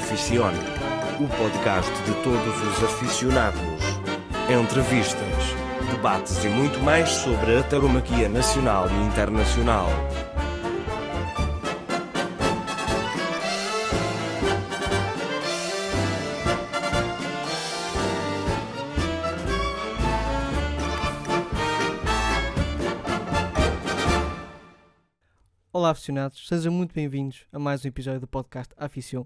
[0.00, 0.56] Aficione,
[1.20, 3.60] o podcast de todos os aficionados.
[4.48, 5.20] Entrevistas,
[5.90, 9.88] debates e muito mais sobre a taromaquia nacional e internacional.
[25.70, 29.24] Olá, aficionados, sejam muito bem-vindos a mais um episódio do podcast Aficion,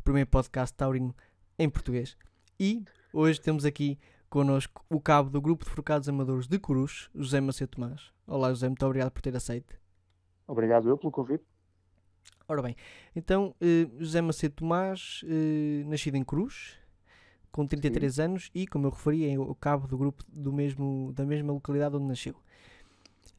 [0.00, 1.14] o primeiro podcast taurino
[1.58, 2.16] em português.
[2.58, 2.82] E
[3.12, 3.98] hoje temos aqui
[4.30, 8.10] connosco o cabo do grupo de Forcados Amadores de Cruz, José Macedo Tomás.
[8.26, 9.74] Olá, José, muito obrigado por ter aceito.
[10.46, 11.44] Obrigado eu pelo convite.
[12.48, 12.74] Ora bem,
[13.14, 16.76] então, eh, José Macedo Tomás, eh, nascido em Cruz,
[17.52, 21.24] com 33 anos e, como eu referi, é o cabo do grupo do mesmo, da
[21.26, 22.34] mesma localidade onde nasceu.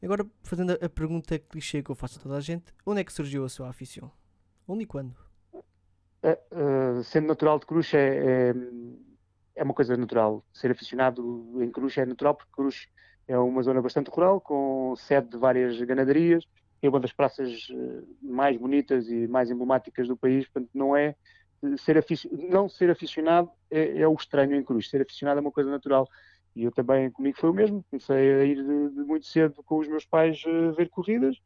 [0.02, 3.12] Agora, fazendo a- pergunta clichê que eu faço a toda a gente, onde é que
[3.12, 4.10] surgiu a sua aficião?
[4.66, 5.14] Onde e quando?
[7.04, 8.54] Sendo natural de Cruz é, é,
[9.56, 10.44] é uma coisa natural.
[10.52, 12.86] Ser aficionado em Cruz é natural porque Cruz
[13.28, 16.44] é uma zona bastante rural, com sede de várias ganaderias,
[16.82, 21.14] é uma das praças eh, mais bonitas e mais emblemáticas do país, portanto não é
[21.64, 25.40] eh, ser afici- não ser aficionado é, é o estranho em Cruz, ser aficionado é
[25.42, 26.08] uma coisa natural.
[26.54, 29.78] E eu também, comigo foi o mesmo, comecei a ir de, de muito cedo com
[29.78, 31.36] os meus pais eh, ver corridas,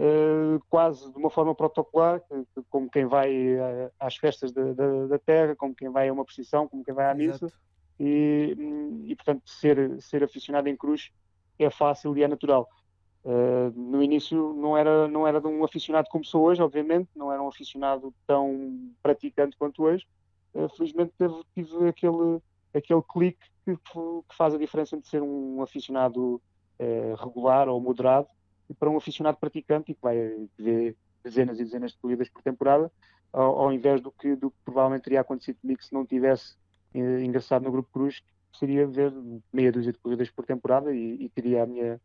[0.00, 2.22] eh, quase de uma forma protocolar,
[2.70, 6.24] como quem vai eh, às festas da, da- da terra, como quem vai a uma
[6.24, 7.48] procissão, como quem vai à missa,
[7.98, 8.54] e,
[9.06, 11.10] e, portanto ser, ser aficionado em cruz
[11.58, 12.68] é fácil e é natural.
[13.24, 17.32] Uh, no início não era, não era de um aficionado como sou hoje, obviamente, não
[17.32, 20.06] era um aficionado tão praticante quanto hoje.
[20.54, 22.40] Uh, felizmente teve, tive aquele,
[22.72, 26.40] aquele clique que, que faz a diferença entre ser um aficionado
[27.18, 28.28] regular ou moderado
[28.68, 30.16] e para um aficionado praticante e que vai
[30.58, 32.90] ver dezenas e dezenas de corridas por temporada,
[33.32, 36.56] ao, ao invés do que, do que provavelmente teria acontecido comigo se não tivesse
[36.94, 38.22] eh, ingressado no Grupo Cruz,
[38.58, 39.12] seria ver
[39.52, 42.00] meia dúzia de corridas por temporada e, e teria a minha,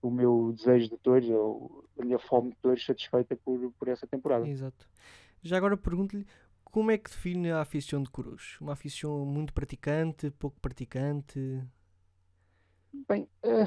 [0.00, 4.06] o meu desejo de todos, ou a minha fome de todos satisfeita por, por essa
[4.06, 4.48] temporada.
[4.48, 4.88] Exato.
[5.42, 6.26] Já agora pergunto-lhe
[6.64, 8.56] como é que define a aficião de Cruz?
[8.60, 11.62] Uma aficião muito praticante, pouco praticante?
[13.08, 13.66] Bem, eh,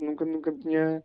[0.00, 1.02] nunca, nunca tinha,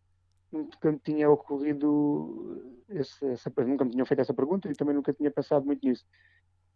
[0.56, 5.32] nunca me tinha ocorrido essa, nunca me tinham feito essa pergunta e também nunca tinha
[5.32, 6.06] pensado muito nisso.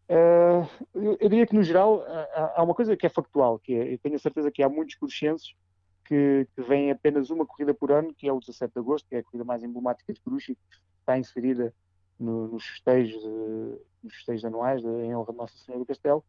[0.08, 3.74] Eh, eu, eu diria que no geral há, há uma coisa que é factual, que
[3.74, 5.54] é, eu tenho a certeza que há muitos cruxenses
[6.06, 9.16] que, que vêm apenas uma corrida por ano, que é o 17 de agosto, que
[9.16, 10.62] é a corrida mais emblemática de Cruz e que
[11.00, 11.74] está inserida
[12.20, 16.24] no- nos festejos, eh, nos festejos anuais de, em honra de Nossa Senhora do Castelo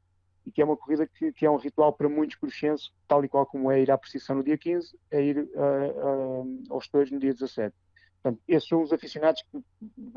[0.47, 3.29] e que é uma corrida que, que é um ritual para muitos cruxenses, tal e
[3.29, 7.11] qual como é ir à procissão no dia 15, é ir ah, ah, aos touros
[7.11, 7.75] no dia 17.
[8.23, 9.63] Portanto, esses são os aficionados que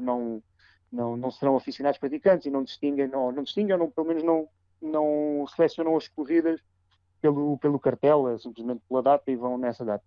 [0.02, 0.42] não,
[0.92, 4.48] não, não serão aficionados praticantes e não distinguem, não, não distinguem, não, pelo menos não,
[4.82, 6.62] não selecionam as corridas
[7.22, 10.04] pelo, pelo cartel, é simplesmente pela data e vão nessa data.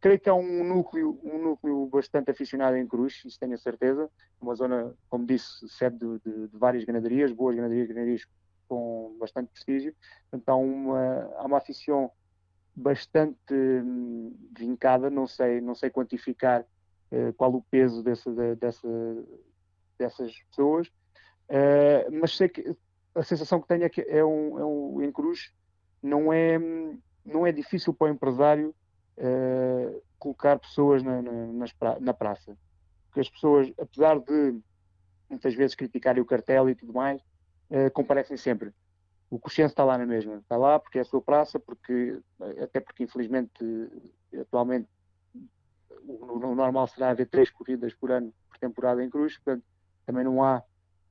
[0.00, 4.10] Creio que há um núcleo, um núcleo bastante aficionado em Cruz, isso tenho a certeza.
[4.40, 8.26] Uma zona, como disse, sede de, de, de várias ganaderias, boas ganaderias, ganaderias
[8.74, 9.94] com bastante prestígio.
[10.30, 12.10] Portanto, há uma, há uma aficião
[12.74, 16.66] bastante hum, vincada, não sei, não sei quantificar
[17.12, 18.88] eh, qual o peso dessa, de- dessa,
[19.98, 20.90] dessas pessoas,
[21.48, 22.76] eh, mas sei que
[23.14, 25.52] a sensação que tenho é que é um, é um em Cruz
[26.02, 26.58] não é,
[27.24, 28.74] não é difícil para o empresário
[29.16, 32.58] eh, colocar pessoas na, na, na praça.
[33.06, 34.60] Porque as pessoas, apesar de
[35.30, 37.22] muitas vezes criticarem o cartel e tudo mais,
[37.70, 38.72] eh, comparecem sempre.
[39.30, 42.20] O Coxense está lá na mesma, está lá porque é a sua praça, porque,
[42.62, 43.52] até porque infelizmente
[44.32, 44.88] eh, atualmente
[46.06, 49.64] o, o normal será haver três corridas por ano por temporada em Cruz, portanto
[50.06, 50.62] também não há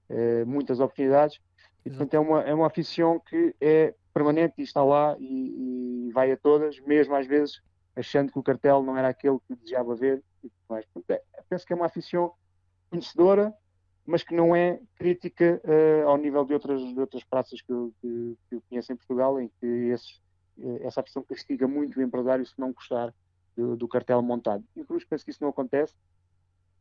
[0.10, 1.40] eh, muitas oportunidades
[1.86, 6.12] e portanto é uma, é uma aficião que é permanente e está lá e, e
[6.12, 7.62] vai a todas, mesmo às vezes
[7.96, 10.86] achando que o cartel não era aquele que desejava ver e tudo mais.
[10.86, 12.34] Portanto, é- penso que é uma aficião
[12.90, 13.54] conhecedora,
[14.06, 17.94] mas que não é crítica eh, ao nível de outras, de outras praças que eu,
[18.02, 19.96] que, que eu conheço em Portugal, em que
[20.60, 23.14] eh, essa aficião castiga muito o empresário se não gostar
[23.56, 24.64] do, do cartel montado.
[24.76, 25.94] E o Cruz penso que isso não acontece.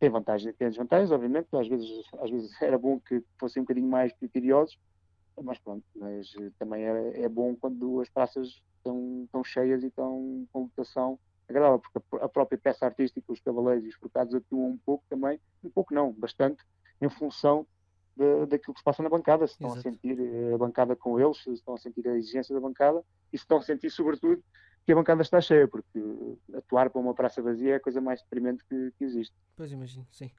[0.01, 1.49] Tem vantagens tem desvantagens, obviamente.
[1.53, 1.89] Às vezes,
[2.19, 4.77] às vezes era bom que fossem um bocadinho mais criteriosos,
[5.41, 5.85] mas pronto.
[5.95, 10.67] Mas eh, também é, é bom quando as praças estão, estão cheias e estão com
[10.67, 11.19] votação
[11.49, 15.39] agradável, porque a própria peça artística, os cavaleiros e os portados atuam um pouco também,
[15.63, 16.65] um pouco não, bastante,
[17.03, 17.67] em função
[18.17, 19.89] da- daquilo que se passa na bancada, se estão Exato.
[19.89, 23.05] a sentir eh, a bancada com eles, se estão a sentir a exigência da bancada
[23.33, 24.43] e se estão a sentir, sobretudo,
[24.85, 26.01] que a bancada está cheia, porque
[26.55, 29.35] atuar para uma praça vazia é a coisa mais deprimente que, que existe.
[29.57, 30.31] Pois imagino, sim.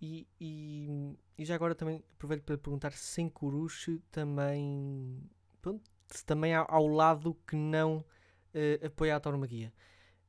[0.00, 5.22] E, e, e, já agora também aproveito para perguntar se em Coruche também,
[5.62, 9.72] pronto, se também há ao lado que não uh, apoia a tauromaquia.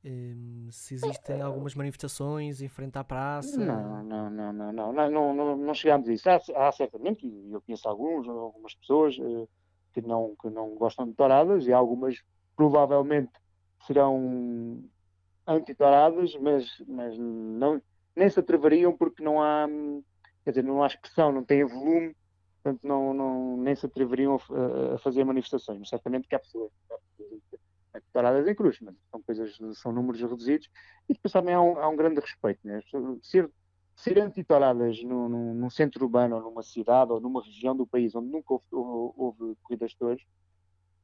[0.08, 3.58] Um, se existem algumas manifestações em frente à praça?
[3.58, 6.30] Não, não, não, não, não, não, não, não chegámos a isso.
[6.30, 9.48] Há, há certamente, e eu conheço alguns, algumas pessoas eh,
[9.94, 12.22] que, não, que não gostam de touradas e algumas
[12.56, 13.32] provavelmente
[13.88, 14.84] serão
[15.48, 17.82] antitoradas, mas, mas não,
[18.16, 20.04] nem se atreveriam porque não há, hum,
[20.44, 22.16] quer dizer, não há expressão, não tem volume,
[22.62, 25.90] portanto não, não, nem se atreveriam a, a fazer manifestações.
[25.90, 27.42] Certamente que há pessoas, há pessoas
[27.96, 30.70] antitoradas em cruz, mas são coisas, são números reduzidos.
[31.10, 32.82] E depois também há um, há um grande respeito, né?
[33.22, 33.50] Ser,
[33.96, 38.28] ser antitoradas no, num centro urbano, ou numa cidade, ou numa região do país onde
[38.28, 40.26] nunca houve, houve, corridas de touros,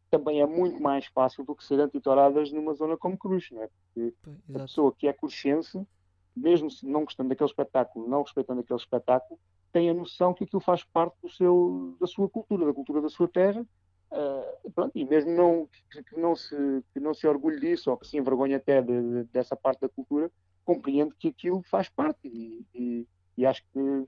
[0.10, 3.70] também é muito mais fácil do que ser antitoradas numa zona como Cruz, não é?
[3.70, 4.58] Porque Exato.
[4.58, 5.88] a pessoa que é cruxense,
[6.36, 9.40] mesmo não gostando daquele espetáculo, não respeitando aquele espetáculo,
[9.72, 13.10] tem a noção que aquilo faz parte do seu, da sua cultura, da cultura da
[13.10, 13.66] sua terra,
[14.12, 16.56] uh, pronto, e mesmo não, que, não se,
[16.94, 19.90] que não se orgulhe disso, ou que se envergonhe até de, de, dessa parte da
[19.90, 20.32] cultura,
[20.64, 24.08] compreende que aquilo faz parte, e, e, e acho que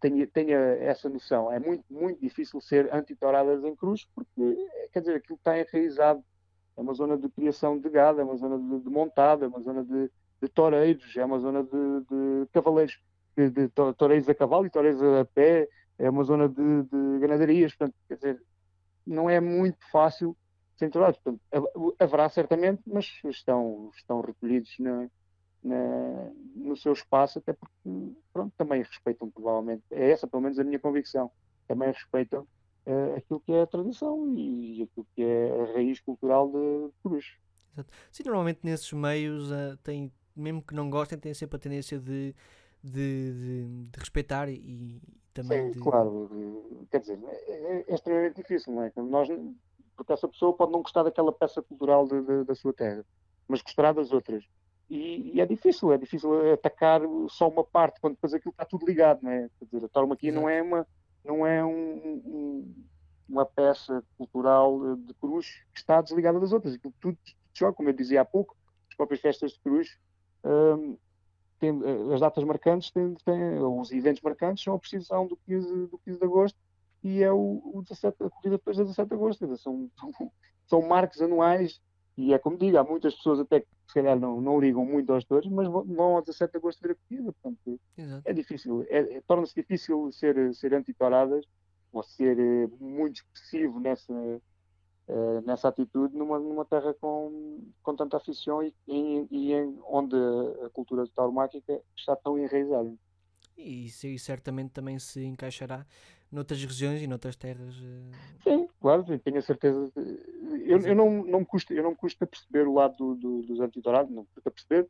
[0.00, 1.50] tenha, tenha essa noção.
[1.50, 6.22] É muito, muito difícil ser anti-touradas em cruz, porque, quer dizer, aquilo está enraizado.
[6.76, 9.60] É uma zona de criação de gado, é uma zona de, de montada, é uma
[9.60, 10.10] zona de,
[10.40, 12.98] de toureiros, é uma zona de, de cavaleiros,
[13.36, 17.74] de, de toureiros a cavalo e toureiros a pé, é uma zona de, de ganaderias.
[17.74, 18.42] Portanto, quer dizer,
[19.06, 20.36] não é muito fácil
[20.90, 21.18] tourados.
[21.20, 25.08] Portanto, haverá certamente, mas estão, estão recolhidos na,
[25.62, 27.72] na, no seu espaço, até porque
[28.32, 31.30] pronto, também respeitam provavelmente, é essa pelo menos a minha convicção,
[31.68, 32.42] também respeitam
[32.86, 37.26] uh, aquilo que é a tradição e, aquilo que é a raiz cultural de Cruz.
[37.72, 37.90] Exato.
[38.10, 42.34] Sim, normalmente nesses meios uh, tem, mesmo que não gostem, têm sempre a tendência de,
[42.82, 45.00] de, de, de respeitar e,
[45.32, 45.80] também Sim, de...
[45.80, 48.92] claro, quer dizer, é, é, é, extremamente difícil, não é?
[48.96, 49.28] Nós,
[49.96, 53.04] porque essa pessoa pode não gostar daquela peça cultural de, da sua terra,
[53.48, 54.44] mas gostará das outras.
[54.90, 58.86] E, e, é difícil, é difícil atacar só uma parte, quando depois aquilo está tudo
[58.86, 59.48] ligado, não é?
[59.58, 60.86] Quer dizer, a tauromaquia não é uma,
[61.24, 62.74] não é um, um,
[63.26, 66.74] uma peça cultural de cruz que está desligada das outras.
[66.74, 67.16] Aquilo tudo
[67.54, 68.54] joga, como eu dizia há pouco,
[68.90, 69.98] as próprias festas de cruz,
[70.44, 70.98] um,
[71.62, 71.80] tem,
[72.12, 76.18] as datas marcantes, têm, têm, os eventos marcantes são a precisão do 15, do 15
[76.18, 76.58] de agosto
[77.04, 79.56] e é o, o 17, a corrida depois da 17 de agosto.
[79.56, 79.88] São,
[80.66, 81.80] são, marcos anuais
[82.16, 85.12] e é como digo, há muitas pessoas até que se calhar não, não ligam muito
[85.12, 87.32] aos touros, mas vão ao 17 de agosto ver a corrida.
[87.32, 88.22] Portanto, Exato.
[88.24, 91.44] é difícil, é, é, torna-se difícil ser, ser anti-touradas
[91.92, 94.12] ou ser é, muito expressivo nessa,
[95.08, 100.16] é, nessa atitude numa, numa terra com, com tanta afição e, e, e em, onde
[100.64, 102.92] a cultura tauromáquica está tão enraizada.
[103.56, 105.86] E isso certamente também se encaixará
[106.32, 107.74] noutras regiões e noutras terras.
[107.76, 109.92] Eh, Sim, claro, tenho a certeza.
[110.64, 113.42] Eu, eu, não, não, me custa, eu não me custa perceber o lado do, do,
[113.42, 114.88] dos antitorados, não me custa perceber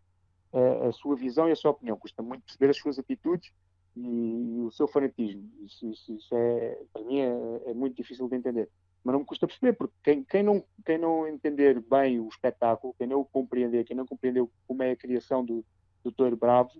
[0.52, 3.52] a, eh, a, sua visão e a sua opinião, custa muito perceber as suas atitudes
[3.96, 5.50] e, e o seu fanatismo.
[5.64, 8.68] Isso, isso, isso, é, para mim, é, é, muito difícil de entender.
[9.04, 12.94] Mas não me custa perceber, porque quem, quem, não, quem não entender bem o espetáculo,
[12.96, 15.64] quem não o compreender, quem não compreendeu como é a criação do,
[16.04, 16.70] do Touro Bravo,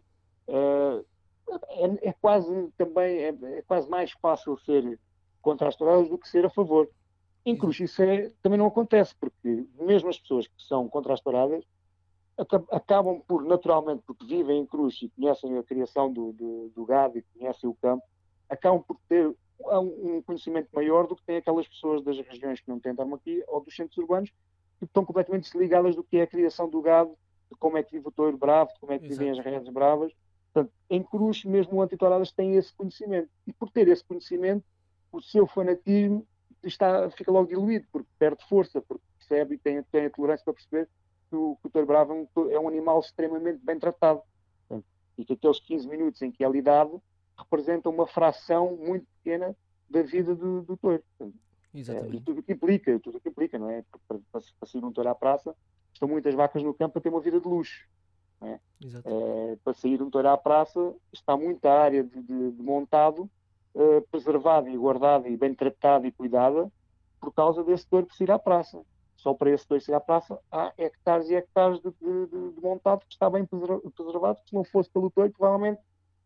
[0.48, 1.04] uh,
[1.68, 4.98] é, é, quase também é, é, quase mais fácil ser
[5.40, 6.88] contra as touradas do que ser a favor.
[7.44, 11.20] Em Cruz isso é, também não acontece, porque mesmo as pessoas que são contra as
[11.20, 11.64] touradas
[12.70, 17.18] acabam por, naturalmente, porque vivem em Cruz e conhecem a criação do, do, do gado
[17.18, 18.04] e conhecem o campo,
[18.48, 19.34] acabam por ter
[19.78, 23.60] um conhecimento maior do que têm aquelas pessoas das regiões que não têm aqui ou
[23.60, 24.30] dos centros urbanos
[24.78, 27.16] que estão completamente desligadas do que é a criação do gado,
[27.50, 29.68] de como é que vive o touro bravo, de como é que vivem as redes
[29.68, 30.12] bravas
[30.52, 33.30] Portanto, em Cruz, mesmo o antitoradas tem esse conhecimento.
[33.46, 34.64] E por ter esse conhecimento,
[35.10, 36.26] o seu fanatismo
[36.62, 40.54] está, fica logo diluído, porque perde força, porque percebe e tem, tem a tolerância para
[40.54, 40.88] perceber
[41.30, 44.20] que o, que o touro bravo é um, é um, animal extremamente bem tratado.
[44.68, 47.02] Portanto, e que aqueles 15 minutos em que é lidado
[47.36, 49.56] representam uma fração muito pequena
[49.88, 51.02] da vida do, do touro.
[51.74, 52.16] Exatamente.
[52.16, 53.84] É, tudo o que implica, tudo o que implica, não é?
[54.06, 55.54] Para, para, para sair um touro à praça,
[55.92, 57.86] estão muitas vacas no campo a ter uma vida de luxo.
[58.42, 58.58] É?
[59.04, 63.30] É, para sair um touro à praça, está muita área de, de, de montado
[63.74, 66.70] uh, preservada e guardada e bem tratada e cuidada
[67.20, 68.82] por causa desse touro que sair à praça.
[69.16, 73.12] Só para esse touro sair à praça há hectares e hectares de, de montado que
[73.12, 75.80] está bem preservado, que se não fosse pelo touro, provavelmente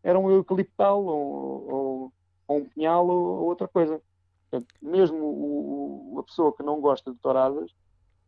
[0.07, 2.13] era um eucaliptal ou, ou,
[2.47, 4.01] ou um pinhal ou, ou outra coisa.
[4.49, 7.75] Portanto, mesmo o, a pessoa que não gosta de touradas,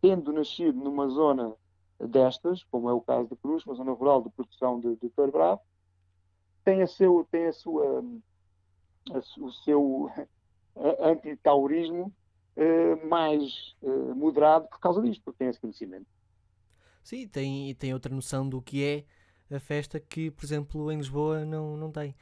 [0.01, 1.55] tendo nascido numa zona
[1.97, 5.31] destas, como é o caso de Cruz, uma zona rural de produção de, de touro
[5.31, 5.61] bravo,
[6.65, 8.03] tem, a seu, tem a sua,
[9.11, 10.11] a, o seu
[10.99, 12.13] antitaurismo
[12.57, 16.07] uh, mais uh, moderado por causa disto, porque tem esse conhecimento.
[17.01, 19.05] Sim, tem, tem outra noção do que é
[19.51, 22.15] a festa que, por exemplo, em Lisboa não, não tem.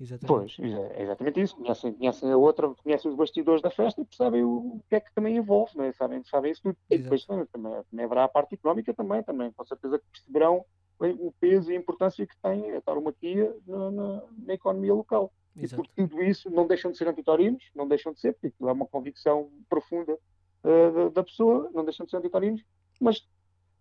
[0.00, 0.56] Exatamente.
[0.58, 1.56] Pois, é exatamente isso.
[1.56, 5.14] Conhecem, conhecem a outra, conhecem os bastidores da festa e percebem o, que é que
[5.14, 5.92] também envolve, não é?
[5.92, 6.76] sabem, sabem isso tudo.
[6.90, 10.64] E depois também, também haverá a parte económica também, também, com certeza que perceberão
[10.98, 15.32] o peso e a importância que tem a tauromaquia na, na, na economia local.
[15.56, 15.82] Exato.
[15.82, 18.72] E por tudo isso não deixam de ser antitorinos, não deixam de ser, porque é
[18.72, 22.62] uma convicção profunda uh, da, da, pessoa, não deixam de ser antitorinos,
[23.00, 23.26] mas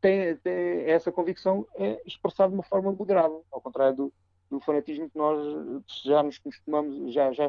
[0.02, 4.14] tem, tem, essa convicção é expressada de uma forma moderada, ao contrário do,
[4.50, 7.48] do fanatismo que nós já nos costumamos, já, já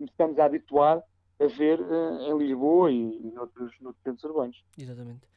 [0.00, 1.02] estamos a habituar
[1.38, 4.64] a ver uh, em Lisboa e, e noutros, noutros centros urbanos.
[4.76, 5.28] Exatamente.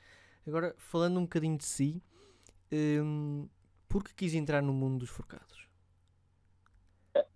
[0.48, 2.02] Agora, falando um bocadinho de si,
[2.72, 3.48] um,
[3.88, 5.68] por que quis entrar no mundo dos forcados?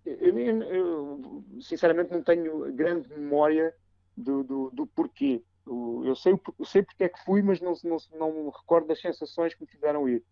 [0.04, 3.74] Eu, eu, sinceramente não tenho grande memória
[4.16, 5.42] do, do, do porquê.
[5.66, 9.00] Eu sei, eu sei porque é que fui, mas não, não, não me recordo das
[9.00, 10.22] sensações que me fizeram ir.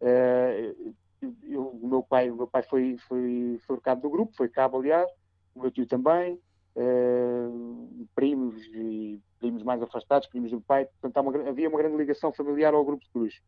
[0.00, 0.94] Uh,
[1.42, 4.78] eu, o meu pai, o meu pai foi, foi, foi cabo do grupo, foi cabo,
[4.78, 5.08] aliás,
[5.54, 6.40] o meu tio também,
[6.76, 12.32] uh, primos e primos mais afastados, primos do pai, portanto uma, havia uma grande ligação
[12.32, 13.40] familiar ao grupo de cruz.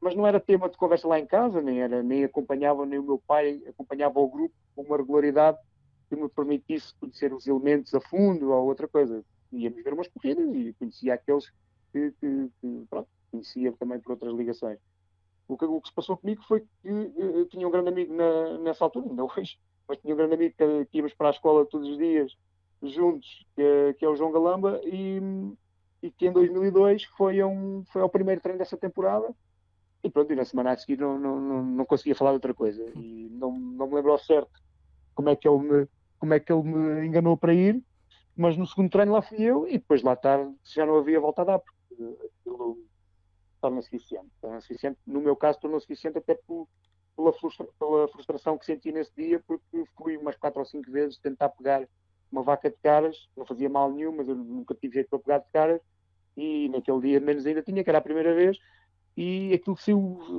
[0.00, 3.02] Mas não era tema de conversa lá em casa, nem, era, nem acompanhava, nem o
[3.02, 5.58] meu pai acompanhava o grupo com uma regularidade
[6.08, 9.24] que me permitisse conhecer os elementos a fundo ou outra coisa.
[9.52, 11.50] Íamos ver umas corridas e conhecia aqueles
[11.92, 14.78] que, que, que pronto, conhecia também por outras ligações.
[15.46, 18.58] O que, o que se passou comigo foi que eu tinha um grande amigo na,
[18.58, 21.64] nessa altura, ainda hoje, mas tinha um grande amigo que, que íamos para a escola
[21.64, 22.36] todos os dias
[22.82, 25.20] juntos, que é, que é o João Galamba, e,
[26.02, 29.34] e, que em 2002 foi, um, foi ao primeiro treino dessa temporada.
[30.04, 32.54] E pronto, e na semana a seguir não, não, não, não conseguia falar de outra
[32.54, 32.84] coisa.
[32.94, 34.62] E não, não me lembro ao certo
[35.14, 35.88] como é, que ele me,
[36.20, 37.82] como é que ele me enganou para ir,
[38.38, 41.42] mas no segundo treino lá fui eu e depois lá tarde já não havia volta
[41.42, 42.78] a dar, porque aquilo
[43.60, 44.30] torna-se viciante.
[44.40, 44.96] Torna-se viciante.
[45.04, 46.68] No meu caso, tornou-se viciante até por,
[47.16, 51.18] pela, frustra, pela, frustração que senti nesse dia, porque fui umas quatro ou cinco vezes
[51.18, 51.84] tentar pegar
[52.30, 55.38] uma vaca de caras, não fazia mal nenhum, mas eu nunca tive jeito para pegar
[55.38, 55.80] de caras,
[56.36, 58.56] e naquele dia menos ainda tinha, que era a primeira vez,
[59.16, 59.74] e aquilo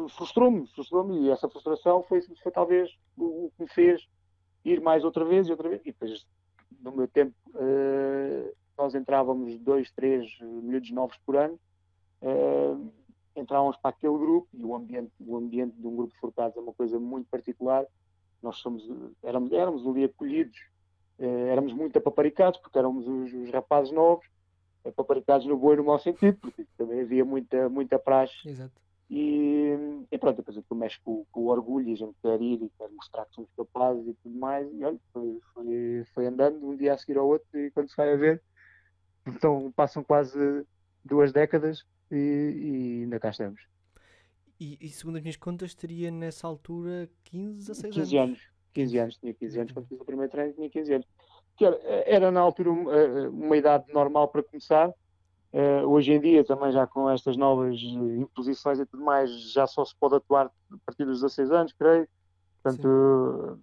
[0.08, 4.08] frustrou-me, frustrou-me, e essa frustração foi, foi talvez o que me fez
[4.63, 6.25] ir mais outra vez e outra vez, e depois,
[6.81, 11.59] no meu tempo, uh, nós entrávamos dois, três miúdos novos por ano,
[12.21, 12.91] uh,
[13.36, 16.59] entrávamos para aquele grupo e o ambiente, o ambiente de um grupo de furtados é
[16.59, 17.86] uma coisa muito particular.
[18.41, 18.88] Nós somos,
[19.24, 20.57] éramos, éramos ali acolhidos,
[21.17, 24.25] eh, éramos muito apaparicados, porque éramos os, os rapazes novos,
[24.86, 28.48] apaparicados no bom e no mau sentido, porque também havia muita, muita praxe.
[28.48, 28.71] Exato.
[29.10, 32.62] E, e pronto, depois tu mexes com, com, o orgulho e a gente quer ir
[32.62, 34.68] e quer mostrar que somos capazes e tudo mais.
[34.74, 37.98] E olha, foi, foi, foi andando um dia a seguir ao outro e quando se
[37.98, 38.42] vai a ver,
[39.25, 40.38] então passam quase
[41.04, 43.62] duas décadas e, e ainda cá estamos.
[44.60, 48.30] E, e, segundo as minhas contas, teria nessa altura 15 a 6 15 anos.
[48.30, 48.60] anos.
[48.74, 51.08] 15 anos, tinha 15 anos quando fiz o primeiro treino, tinha 15 anos.
[51.56, 54.94] Que era, era na altura uma, uma, idade normal para começar.
[55.51, 59.84] Uh, hoje em dia, também já com estas novas imposições e tudo mais, já só
[59.84, 62.08] se pode atuar a partir dos 16 anos, creio.
[62.62, 63.60] Portanto,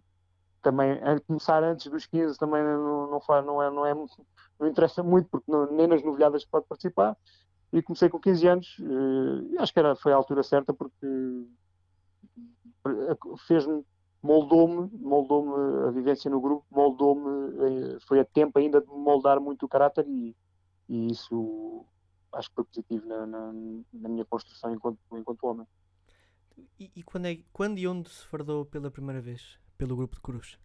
[0.62, 5.02] também começar antes dos 15 também não, não, faz, não, é, não, é, não interessa
[5.02, 7.16] muito, porque não, nem nas novidades pode participar
[7.73, 8.76] e comecei com 15 anos
[9.50, 11.07] e acho que era, foi a altura certa porque
[13.47, 13.85] fez-me,
[14.23, 19.66] moldou-me, moldou-me a vivência no grupo, moldou-me, eh, foi a tempo ainda de moldar muito
[19.66, 20.35] o caráter e,
[20.88, 21.85] e isso
[22.33, 23.52] acho que foi positivo na, na,
[23.93, 25.66] na minha construção enquanto, enquanto homem.
[26.78, 30.23] E, e, quando, é, quando e onde se fardou pela primeira vez pelo grupo de
[30.23, 30.59] Cruz?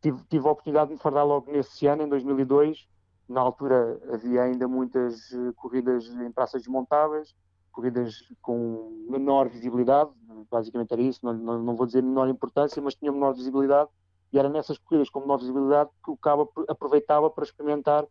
[0.00, 2.88] Tive, tive a oportunidade de me fardar logo nesse ano, em 2002,
[3.28, 7.34] na altura havia ainda muitas eh, corridas em praças desmontáveis,
[7.72, 10.10] corridas com menor visibilidade,
[10.50, 13.90] basicamente era isso, não, não, não, vou dizer menor importância, mas tinha menor visibilidade,
[14.32, 18.06] e era nessas corridas com menor visibilidade que o cabo aproveitava para experimentar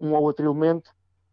[0.00, 0.90] um ou outro elemento,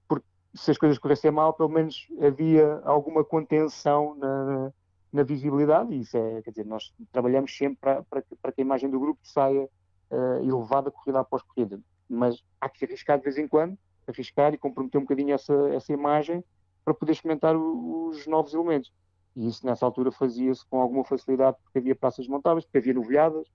[0.07, 4.71] porque se as coisas corressem mal, pelo menos havia alguma contenção na,
[5.11, 8.65] na visibilidade, e isso é, quer dizer, nós trabalhamos sempre para, para, para que a
[8.65, 9.69] imagem do grupo saia
[10.11, 14.53] uh, elevada corrida após corrida mas há que se arriscar de vez em quando, arriscar
[14.53, 16.43] e comprometer um bocadinho essa, essa imagem
[16.83, 18.91] para poder experimentar o, os novos elementos.
[19.35, 23.47] E isso nessa altura fazia-se com alguma facilidade, porque havia praças montáveis, porque havia novilhadas.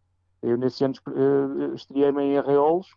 [0.42, 2.94] Eu nesse ano uh, estreiei-me em Arreolos,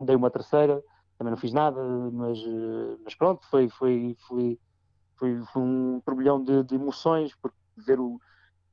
[0.00, 0.82] dei uma terceira,
[1.22, 1.80] também não fiz nada,
[2.12, 4.58] mas, uh, mas pronto, foi, foi, foi,
[5.16, 8.20] foi, um turbilhão de, de, emoções, porque ver o,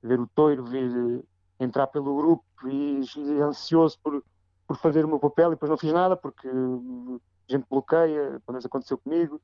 [0.01, 1.23] ver o toiro, ver,
[1.59, 4.23] entrar pelo grupo e, e ansioso por,
[4.67, 8.53] por fazer o meu papel e depois não fiz nada porque a gente bloqueia, pelo
[8.53, 9.39] menos aconteceu comigo.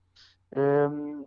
[0.56, 1.26] Um,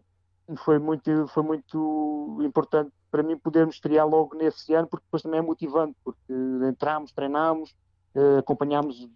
[0.56, 5.38] foi muito, foi muito importante para mim podermos estrear logo nesse ano, porque depois também
[5.38, 6.32] é motivante, porque
[6.68, 7.72] entramos, treinámos,
[8.18, 9.08] uh, acompanhámos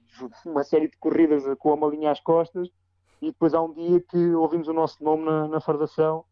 [0.46, 2.68] uma série de corridas com a malinha às costas
[3.20, 6.24] e depois há um dia que ouvimos o nosso nome na, na fardação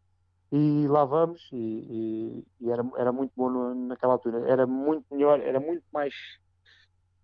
[0.51, 4.49] e lá vamos e, e, e era, era muito bom naquela altura.
[4.49, 6.13] Era muito melhor, era muito mais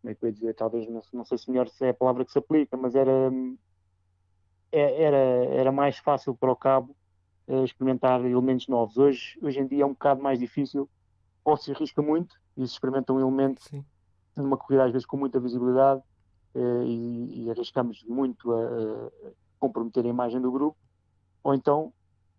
[0.01, 1.94] como é que eu ia dizer, talvez não, não sei se melhor se é a
[1.94, 3.30] palavra que se aplica, mas era,
[4.72, 6.96] é, era, era mais fácil para o cabo
[7.48, 8.98] uh, experimentar elementos novos.
[8.98, 10.89] Hoje, hoje em dia é um bocado mais difícil,
[11.44, 13.84] ou se arrisca muito e se experimenta um elemento Sim.
[14.41, 16.01] Numa corrida às vezes com muita visibilidade
[16.56, 18.58] uh, e, e, arriscamos muito a,
[19.27, 20.77] a, comprometer a imagem do grupo,
[21.44, 21.91] ou então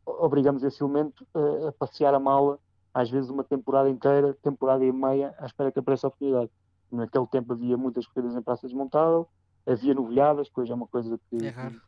[0.04, 2.58] obrigamos esse elemento a, a passear a mala
[2.92, 6.50] às vezes uma temporada inteira, temporada e meia, à espera que apareça a oportunidade.
[6.90, 9.28] Naquele tempo havia muitas corridas em praça desmontável,
[9.66, 11.80] havia novilhadas, que hoje é uma coisa que é raro.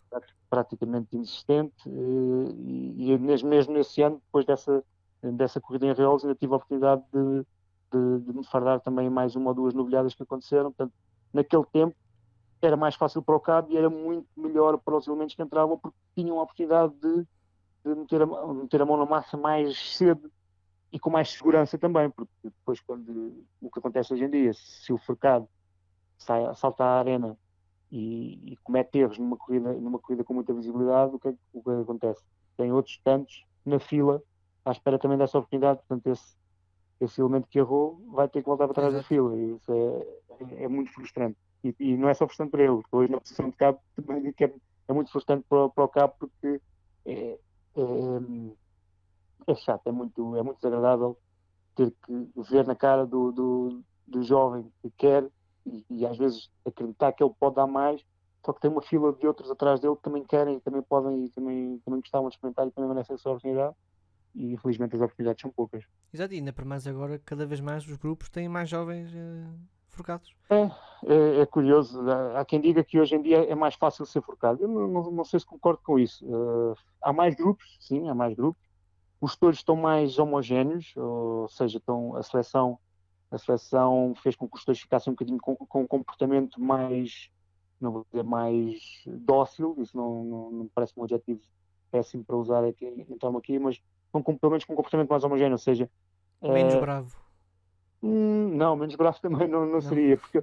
[0.48, 4.84] praticamente inexistente, eh, e, e mesmo, mesmo nesse ano, depois dessa,
[5.22, 7.46] dessa corrida em Reolos, ainda tive a oportunidade de,
[7.92, 10.72] de, de, me fardar também mais uma ou duas novilhadas que aconteceram.
[10.72, 10.92] Portanto,
[11.32, 11.94] naquele tempo
[12.62, 15.78] era mais fácil para o cabo e era muito melhor para os elementos que entravam
[15.78, 17.26] porque tinham a oportunidade de,
[17.84, 20.30] de meter, a, meter a mão na massa mais cedo
[20.92, 24.92] e com mais segurança também, porque depois quando o que acontece hoje em dia, se
[24.92, 25.48] o forcado
[26.18, 27.38] sai, salta à arena
[27.90, 31.62] e, e, comete erros numa corrida, numa corrida com muita visibilidade, o que, é o
[31.62, 32.22] que acontece?
[32.56, 34.22] Tem outros tantos na fila
[34.64, 36.36] à espera também dessa oportunidade, portanto esse,
[37.00, 39.36] esse elemento que errou vai ter que voltar para trás da fila.
[39.36, 41.36] E isso é, é, é muito frustrante.
[41.64, 44.34] E, e, não é só frustrante para ele, depois na posição de cabo também digo
[44.34, 44.54] que é,
[44.88, 46.60] é muito frustrante para, para o cabo porque
[47.04, 47.38] é,
[47.76, 47.80] é
[49.46, 51.16] é chato, é muito, é muito desagradável
[51.74, 55.28] ter que ver na cara do, do, do jovem que quer
[55.66, 58.02] e, e, às vezes acreditar que ele pode dar mais,
[58.44, 61.24] só que tem uma fila de outros atrás dele que também querem e também podem
[61.24, 63.74] e também, também gostavam de experimentar e também merecem essa oportunidade
[64.34, 65.84] e infelizmente as oportunidades são poucas.
[66.12, 69.58] Exato, e ainda para mais agora, cada vez mais os grupos têm mais jovens uh,
[69.88, 70.34] forcados.
[70.48, 70.70] É,
[71.06, 72.00] é, é, curioso.
[72.36, 74.62] Há quem diga que hoje em dia é mais fácil ser forcado.
[74.62, 76.24] Eu não, não, não sei se concordo com isso.
[76.26, 78.70] Uh, há mais grupos, sim, há mais grupos
[79.20, 82.78] os touros estão mais homogéneos, ou seja, estão, a, seleção,
[83.30, 87.30] a seleção fez com que os touros ficassem um bocadinho com, com um comportamento mais,
[87.78, 91.40] não vou dizer mais dócil, isso não, não, não parece um adjetivo
[91.90, 93.82] péssimo para usar aqui, então aqui, mas
[94.12, 95.88] com, com, pelo menos com um comportamento mais homogéneo, ou seja...
[96.42, 97.16] Menos uh, bravo.
[98.02, 100.42] Hum, não, menos bravo também não, não, não, seria, porque,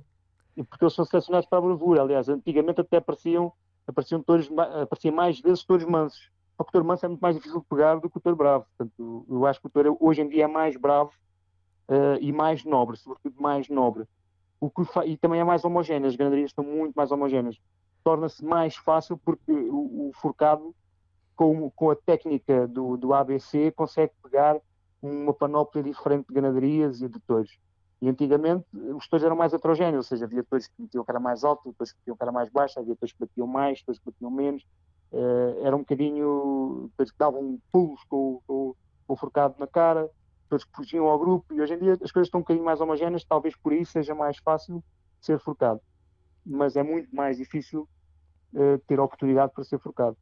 [0.55, 3.51] porque eles são selecionados para a bravura, aliás, antigamente até apareciam,
[3.87, 4.49] apareciam, touros,
[4.81, 8.09] apareciam mais vezes touros mansos, o touro manso é muito mais difícil de pegar do
[8.09, 8.65] que o touro bravo.
[8.75, 11.11] Portanto, eu acho que o touro hoje em dia é mais bravo
[11.87, 14.05] uh, e mais nobre, sobretudo mais nobre.
[14.59, 17.59] O que e também é mais homogéneo, as ganaderias estão muito mais homogéneas.
[18.03, 20.73] Torna-se mais fácil porque o, o forcado,
[21.37, 24.59] com, com, a técnica do, do ABC, consegue pegar
[25.01, 27.57] uma panóplia diferente de ganaderias e de touros.
[28.01, 31.45] E antigamente os touros eram mais heterogéneos, ou seja, havia touros que metiam cara mais
[31.45, 34.29] alto, touros que metiam cara mais baixo, havia touros que batiam mais, touros que batiam
[34.29, 34.65] menos
[35.11, 40.09] Uh, era um bocadinho, depois davam pulos com, com, com, o forcado na cara,
[40.43, 42.81] depois que fugiam ao grupo, e hoje em dia as coisas estão um bocadinho mais
[42.81, 44.83] homogéneas, talvez por isso seja mais fácil
[45.21, 45.79] ser forcado.
[46.45, 47.87] Mas é muito mais difícil
[48.53, 50.17] uh, ter oportunidade para ser forcado.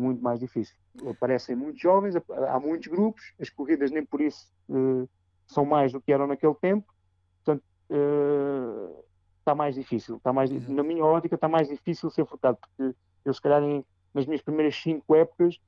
[0.00, 0.76] Muito mais difícil.
[1.08, 5.08] Aparecem muitos jovens, há muitos grupos, as corridas nem por isso uh,
[5.46, 6.92] são mais do que eram naquele tempo,
[7.44, 7.64] portanto
[9.38, 10.16] está mais difícil.
[10.16, 13.84] Está mais, na minha ótica está mais difícil ser forcado, porque eu se calhar em
[14.12, 15.60] nas minhas primeiras cinco épocas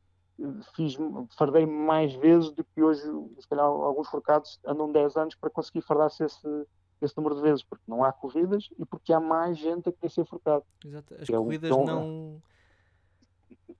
[0.74, 0.96] fiz,
[1.36, 3.02] fardei mais vezes do que hoje,
[3.38, 6.66] se calhar alguns forcados andam 10 anos para conseguir fardar-se esse,
[7.00, 10.10] esse número de vezes, porque não há corridas e porque há mais gente a querer
[10.10, 10.64] ser forcado.
[10.84, 12.42] Exato, as é corridas um, não...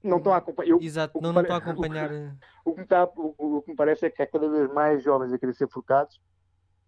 [0.02, 0.80] Não estão a acompanhar.
[0.80, 2.10] Exato, não, não estão a acompanhar.
[2.64, 4.48] O que, o, que me está, o, o, que me parece é que há cada
[4.48, 6.20] vez mais jovens a querer ser forcados,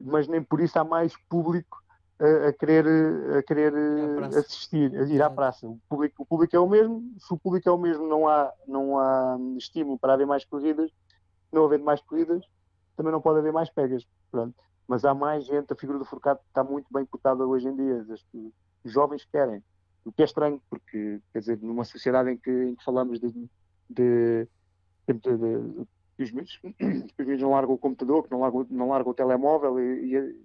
[0.01, 1.83] mas nem por isso há mais público
[2.21, 2.87] a, a querer,
[3.37, 3.73] a querer
[4.37, 5.67] assistir, a ir à praça.
[5.67, 8.53] O público, o público é o mesmo, se o público é o mesmo, não há,
[8.69, 10.91] não há estímulo para haver mais corridas,
[11.53, 12.45] não havendo mais corridas,
[12.97, 14.07] também não pode haver mais pegas.
[14.31, 14.55] Pronto.
[14.87, 18.07] Mas há mais gente, a figura do forcado está muito bem cotada hoje em dia.
[18.85, 19.63] Os jovens querem.
[20.05, 23.31] O que é estranho, porque, quer dizer, numa sociedade em que, em que falamos de,
[23.89, 24.49] de,
[25.09, 25.87] de, de
[26.19, 26.61] os miúdos,
[27.19, 30.45] os miúdos não largam o computador, que não largam, não largam o telemóvel e, e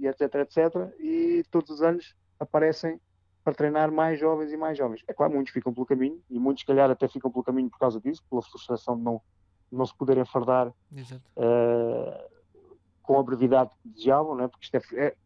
[0.00, 0.58] e etc, etc.
[0.98, 2.98] E todos os anos aparecem
[3.44, 5.04] para treinar mais jovens e mais jovens.
[5.06, 7.78] É claro, muitos ficam pelo caminho e muitos, se calhar, até ficam pelo caminho por
[7.78, 9.20] causa disso, pela frustração de não,
[9.70, 10.74] não se poderem fardar uh,
[13.02, 14.48] com a brevidade que desejavam, né?
[14.48, 15.16] porque isto é, é,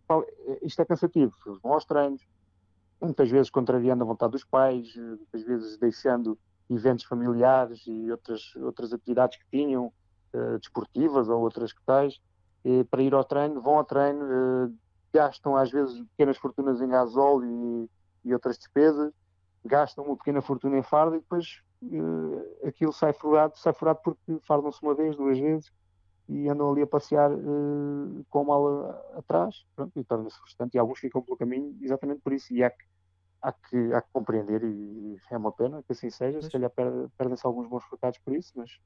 [0.63, 1.33] isto é cansativo.
[1.63, 2.27] Vão aos treinos,
[3.05, 6.39] muitas vezes contrariando a vontade dos pais, muitas vezes deixando
[6.71, 9.93] eventos familiares e outras, outras atividades que tinham,
[10.35, 12.21] uh, desportivas ou outras que tais,
[12.91, 14.75] para ir ao treino, vão ao treino, uh,
[15.13, 17.47] gastam às vezes pequenas fortunas em gasóleo
[18.25, 19.13] e, e outras despesas,
[19.65, 21.61] gastam uma pequena fortuna em farda e depois
[22.67, 25.71] aquilo sai furado, sai furado porque fardam-se uma vez, duas vezes
[26.29, 30.79] e andam ali a passear uh, com a mala atrás pronto, e torna-se frustrante e
[30.79, 32.53] alguns ficam pelo caminho exatamente por isso.
[32.53, 32.85] E há que,
[33.45, 36.71] há que, há que compreender e, é uma pena que assim seja, se calhar
[37.17, 38.81] perdem-se alguns bons frustrados por isso, mas,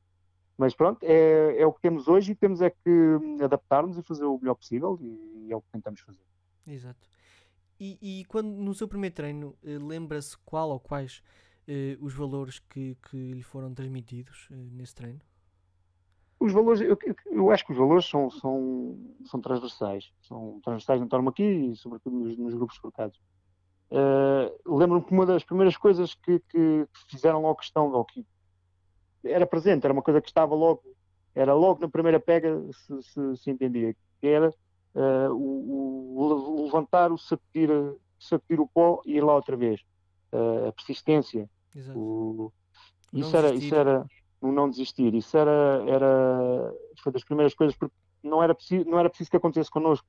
[0.56, 4.24] mas pronto, é, é o que temos hoje e temos é que adaptar-nos e fazer
[4.24, 6.22] o melhor possível e é o que tentamos fazer.
[6.66, 6.98] Exato.
[7.78, 11.22] E, e quando no seu primeiro treino eh, lembra-se qual ou quais
[11.68, 15.20] eh, os valores que, que lhe foram transmitidos eh, nesse treino?
[16.40, 20.12] Os valores, eu, eu, acho que os valores são, são, são transversais.
[20.22, 23.20] São transversais no Tormo aqui e, sobretudo, nos, nos grupos focados.
[23.90, 28.24] Uh, Lembro-me que uma das primeiras coisas que, que, fizeram logo questão, ou que
[29.24, 30.82] era presente, era uma coisa que estava logo,
[31.34, 34.50] era logo na primeira pega, se, se, se entendia, que era
[34.94, 37.70] uh, o, o, levantar, o sacudir,
[38.18, 39.80] sacudir o pó e ir lá outra vez.
[40.32, 41.48] Uh, a persistência.
[41.94, 42.52] O,
[43.12, 44.04] isso, era, isso era
[44.40, 45.14] o não desistir.
[45.14, 49.36] Isso era, era foi das primeiras coisas, porque não era preciso, não era preciso que
[49.36, 50.06] acontecesse connosco.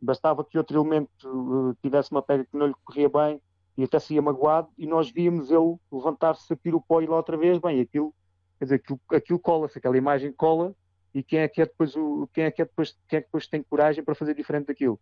[0.00, 3.40] Bastava que outro elemento uh, tivesse uma pega que não lhe corria bem
[3.76, 7.16] e até se ia magoado e nós víamos ele levantar-se, sacudir o pó e lá
[7.16, 7.58] outra vez.
[7.58, 8.14] Bem, aquilo,
[8.58, 10.74] quer dizer, aquilo, aquilo cola-se, aquela imagem cola
[11.14, 13.26] e quem é que é depois o quem é que é depois quem é que
[13.26, 14.98] depois tem coragem para fazer diferente daquilo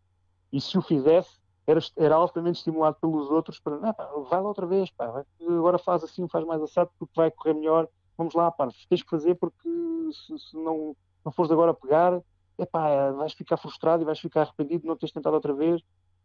[0.53, 4.49] e se o fizesse era, era altamente estimulado pelos outros para não, pá, vai lá
[4.49, 8.51] outra vez pá, agora faz assim faz mais assado porque vai correr melhor vamos lá
[8.51, 9.69] pá, tens que fazer porque
[10.13, 12.21] se, se não não fores agora pegar
[12.59, 15.81] epá, vais ficar frustrado e vais ficar arrependido de não teres tentado outra vez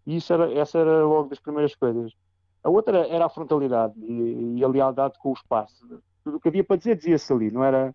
[0.05, 2.11] e isso era, essa era logo das primeiras coisas
[2.63, 5.87] a outra era a frontalidade e, e a lealdade com o espaço
[6.23, 7.93] tudo o que havia para dizer dizia-se ali não era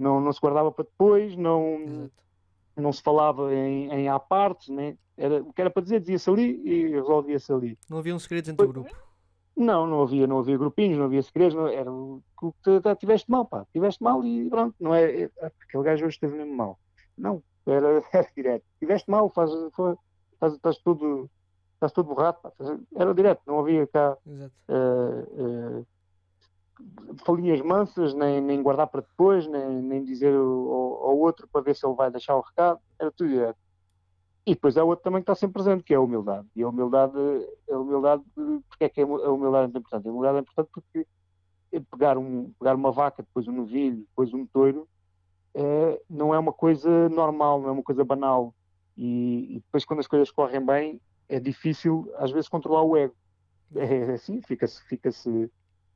[0.00, 2.10] não, não se guardava para depois, não,
[2.74, 4.96] não se falava em, em à parte, né?
[5.16, 7.78] era, o que era para dizer dizia-se ali e resolvia-se ali.
[7.88, 8.90] Não havia um segredos entre o grupo?
[9.54, 12.22] Não, não havia, não havia grupinhos, não havia segredos, não, era o
[12.64, 15.30] que tiveste mal, pá, tiveste mal e pronto, não é, é
[15.62, 16.78] aquele gajo hoje esteve mesmo mal.
[17.18, 18.64] Não, era, era direto.
[18.78, 19.50] Tiveste mal, faz,
[20.38, 21.30] faz, estás tudo
[21.80, 22.36] estás todo borrado,
[22.94, 25.86] era direto, não havia cá uh, uh,
[27.24, 31.74] falinhas mansas, nem, nem guardar para depois, nem, nem dizer ao, ao, outro para ver
[31.74, 33.58] se ele vai deixar o recado, era tudo direto.
[34.46, 36.46] E depois há outro também que está sempre presente, que é a humildade.
[36.54, 37.14] E a humildade,
[37.70, 38.22] a humildade
[38.68, 40.08] porque é que a humildade é importante?
[40.08, 41.06] A humildade é importante porque
[41.90, 44.88] pegar, um, pegar uma vaca, depois um novilho, depois um touro,
[45.54, 48.54] é, não é uma coisa normal, não é uma coisa banal.
[48.96, 53.14] E, e depois, quando as coisas correm bem, é difícil, às vezes, controlar o ego.
[53.74, 55.50] É assim, fica-se fica, -se,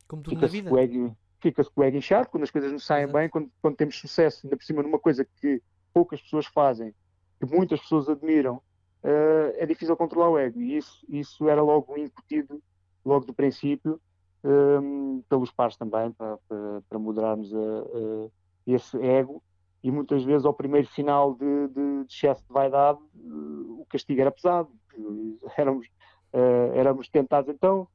[0.07, 1.15] como tudo fica na vida.
[1.39, 3.17] Fica-se com o ego inchado quando as coisas não saem Exato.
[3.17, 5.61] bem, quando, quando temos sucesso, ainda por cima numa coisa que
[5.93, 6.93] poucas pessoas fazem,
[7.39, 8.55] que muitas pessoas admiram,
[9.03, 10.59] uh, é difícil controlar o ego.
[10.59, 12.61] E isso, isso era logo incutido,
[13.03, 14.01] logo do princípio,
[14.43, 18.29] um, ehm, pelos pares também, para, para, para moderarmos a, a
[18.73, 19.41] esse ego.
[19.83, 24.21] E muitas vezes, ao primeiro sinal de, de, de excesso de vaidade, uh, o castigo
[24.21, 24.69] era pesado.
[25.57, 25.87] Éramos,
[26.33, 27.87] uh, éramos tentados, então,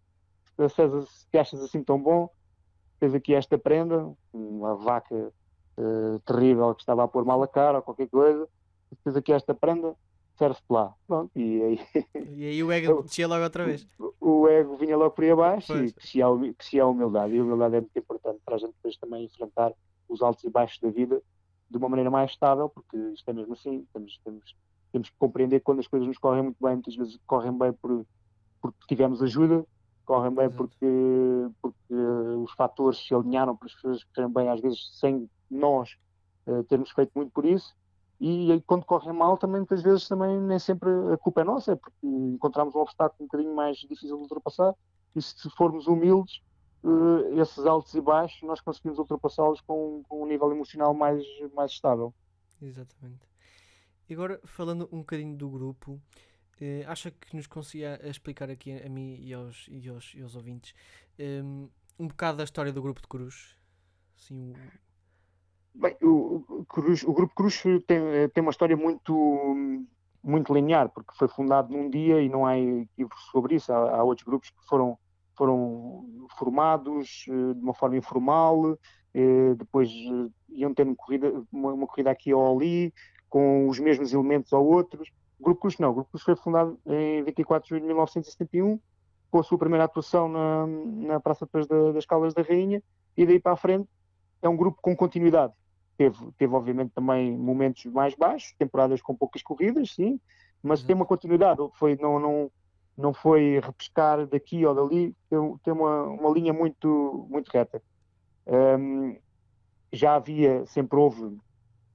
[0.69, 2.29] César, se achas assim tão bom,
[2.99, 5.33] tens aqui esta prenda, uma vaca
[5.79, 8.47] uh, terrível que estava a pôr mal a cara ou qualquer coisa,
[9.03, 9.97] tens aqui esta prenda,
[10.37, 10.95] serve-te lá.
[11.07, 11.81] Pronto, e aí...
[12.37, 13.87] E aí o ego descia logo outra vez.
[13.99, 15.91] O, o ego vinha logo por aí abaixo pois.
[15.91, 15.95] e
[16.55, 17.35] crescia a humildade.
[17.35, 19.73] E a humildade é muito importante para a gente depois também enfrentar
[20.11, 21.23] os altos e baixos da vida
[21.71, 24.57] de uma maneira mais estável, porque isto é mesmo assim, temos, temos,
[24.93, 27.73] temos que compreender que quando as coisas nos correm muito bem, muitas vezes correm bem
[27.73, 28.05] por,
[28.61, 29.65] porque tivemos ajuda,
[30.05, 30.87] correm bem porque,
[31.63, 31.95] porque
[32.43, 35.97] os fatores se alinharam para as coisas correrem bem, às vezes sem nós
[36.47, 37.75] uh, termos feito muito por isso.
[38.21, 41.73] E, e quando correm mal, também muitas vezes também nem sempre a culpa é nossa,
[41.73, 44.75] é porque encontramos um obstáculo um bocadinho mais difícil de ultrapassar.
[45.15, 46.43] E se formos humildes,
[46.83, 51.71] uh, esses altos e baixos, nós conseguimos ultrapassá-los com, com, um nível emocional mais, mais
[51.73, 52.15] estável.
[52.61, 53.29] Exatamente.
[54.09, 56.01] E agora, falando um bocadinho do grupo,
[56.61, 60.21] Uh, acha que nos conseguia explicar aqui a, a mim e aos, e aos, e
[60.21, 60.75] aos ouvintes
[61.19, 63.57] um, ehm, um bocado da história do grupo de Cruz?
[64.19, 64.55] Assim, o...
[65.75, 69.55] Bem, o, o, Cruz, o grupo Cruz tem, eh, tem uma história muito,
[70.23, 73.73] muito linear, porque foi fundado num dia e não há equívocos sobre isso.
[73.73, 74.99] Há, há, outros grupos que foram,
[75.41, 76.05] foram
[76.37, 82.11] formados uh, de uma forma informal, uh, depois uh, iam uma corrida, uma, uma corrida
[82.11, 82.93] aqui ou ali,
[83.27, 85.09] com os mesmos elementos ou outros.
[85.39, 88.79] O Grupo Cruz não, o Grupo Cruz foi fundado em 24 de julho de 1971,
[89.31, 92.83] com a sua primeira atuação na, na Praça da, das Caldas da Rainha,
[93.17, 93.89] e daí para a frente
[94.43, 95.55] é um grupo com continuidade.
[95.97, 100.21] Teve, teve obviamente também momentos mais baixos, temporadas com poucas corridas, sim,
[100.63, 101.63] mas tem uma continuidade.
[101.79, 102.51] Foi, não, não,
[103.01, 107.83] não foi repescar daqui ou dali, tem, tem uma, uma linha muito, muito reta.
[108.47, 109.17] Um,
[109.93, 111.37] já havia, sempre houve,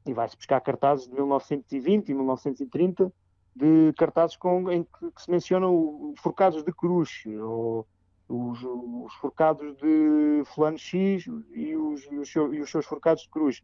[0.05, 3.13] e vai-se buscar cartazes de 1920 e 1930,
[3.55, 7.87] de cartazes com, em que, que se mencionam forcados de cruz, ou
[8.27, 13.29] os, os forcados de fulano X e os, e, os, e os, seus forcados de
[13.29, 13.61] cruz.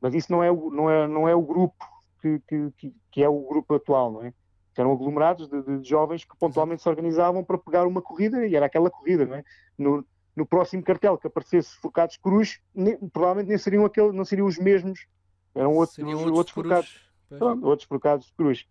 [0.00, 1.84] Mas isso não é, o, não é, não é o grupo
[2.20, 4.32] que, que, que é o grupo atual, não é?
[4.80, 8.66] Eram aglomerados de, de, jovens que pontualmente se organizavam para pegar uma corrida e era
[8.66, 9.44] aquela corrida, não é?
[9.78, 10.04] No,
[10.34, 14.58] no próximo cartel que aparecesse focados cruz, nem, provavelmente nem seriam, aquele, não seriam os
[14.58, 15.06] mesmos,
[15.54, 18.66] eram outros, outros, outros focados, pronto, outros focados de cruz.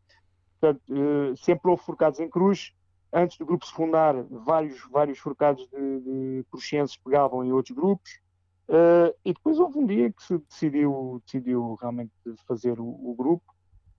[0.59, 2.73] Portanto, uh, sempre houve forcados em cruz.
[3.13, 8.19] Antes do grupo se fundar, vários, vários forcados de, de cruxenses pegavam em outros grupos.
[8.69, 12.11] Uh, e depois houve um dia que se decidiu, decidiu realmente
[12.47, 13.43] fazer o, o grupo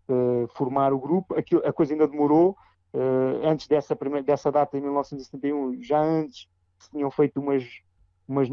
[0.09, 1.35] uh, formar o grupo.
[1.35, 2.57] Aquilo, a coisa ainda demorou.
[2.95, 6.47] Uh, antes dessa, primeira, dessa data, em 1971, já antes
[6.79, 7.65] se tinham feito umas,
[8.29, 8.49] umas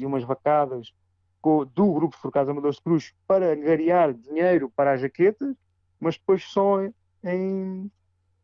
[0.00, 0.92] e umas vacadas
[1.40, 5.54] com, do grupo Forcados Amadores de Cruz para angariar dinheiro para as jaquetas,
[5.98, 6.80] mas depois só
[7.24, 7.90] em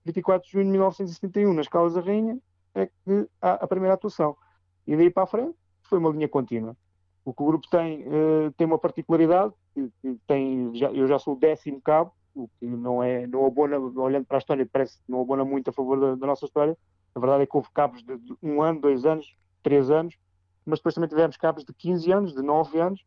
[0.04, 2.38] 24 de junho de 1971, nas Calas da Rainha,
[2.74, 4.37] é que há a primeira atuação.
[4.87, 6.76] E daí para a frente foi uma linha contínua.
[7.24, 9.90] O que o grupo tem, uh, tem uma particularidade, que,
[10.26, 14.26] tem, já, eu já sou o décimo cabo, o que não é, não abona, olhando
[14.26, 16.76] para a história, parece que não abona muito a favor da, da nossa história.
[17.14, 20.16] A verdade é que houve cabos de, de, um ano, dois anos, três anos,
[20.64, 23.04] mas depois também tivemos cabos de 15 anos, de 9 anos,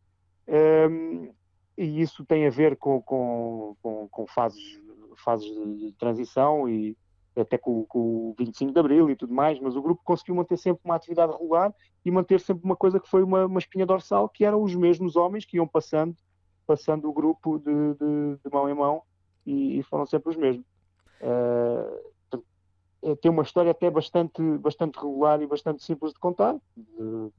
[0.48, 1.30] um, ehm,
[1.76, 4.80] e isso tem a ver com, com, com, com fases,
[5.16, 5.48] fases
[5.78, 6.96] de transição e,
[7.36, 10.56] até com, com, o 25 de Abril e tudo mais, mas o grupo conseguiu manter
[10.56, 14.28] sempre uma atividade regular e manter sempre uma coisa que foi uma, uma espinha dorsal,
[14.28, 16.16] que eram os mesmos homens que iam passando,
[16.66, 19.02] passando o grupo de, de, de mão em mão
[19.44, 20.64] e, e, foram sempre os mesmos.
[21.20, 26.56] Uh, tem uma história até bastante, bastante regular e bastante simples de contar.
[26.76, 27.32] Uh,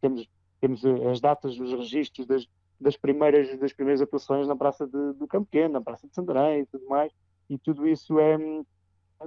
[0.00, 0.28] temos,
[0.60, 2.46] temos as datas, os registros das,
[2.80, 6.60] das, primeiras, das primeiras atuações na Praça de, do Campo Pequeno, na Praça de Santarém
[6.60, 7.12] e tudo mais,
[7.50, 8.38] e tudo isso é,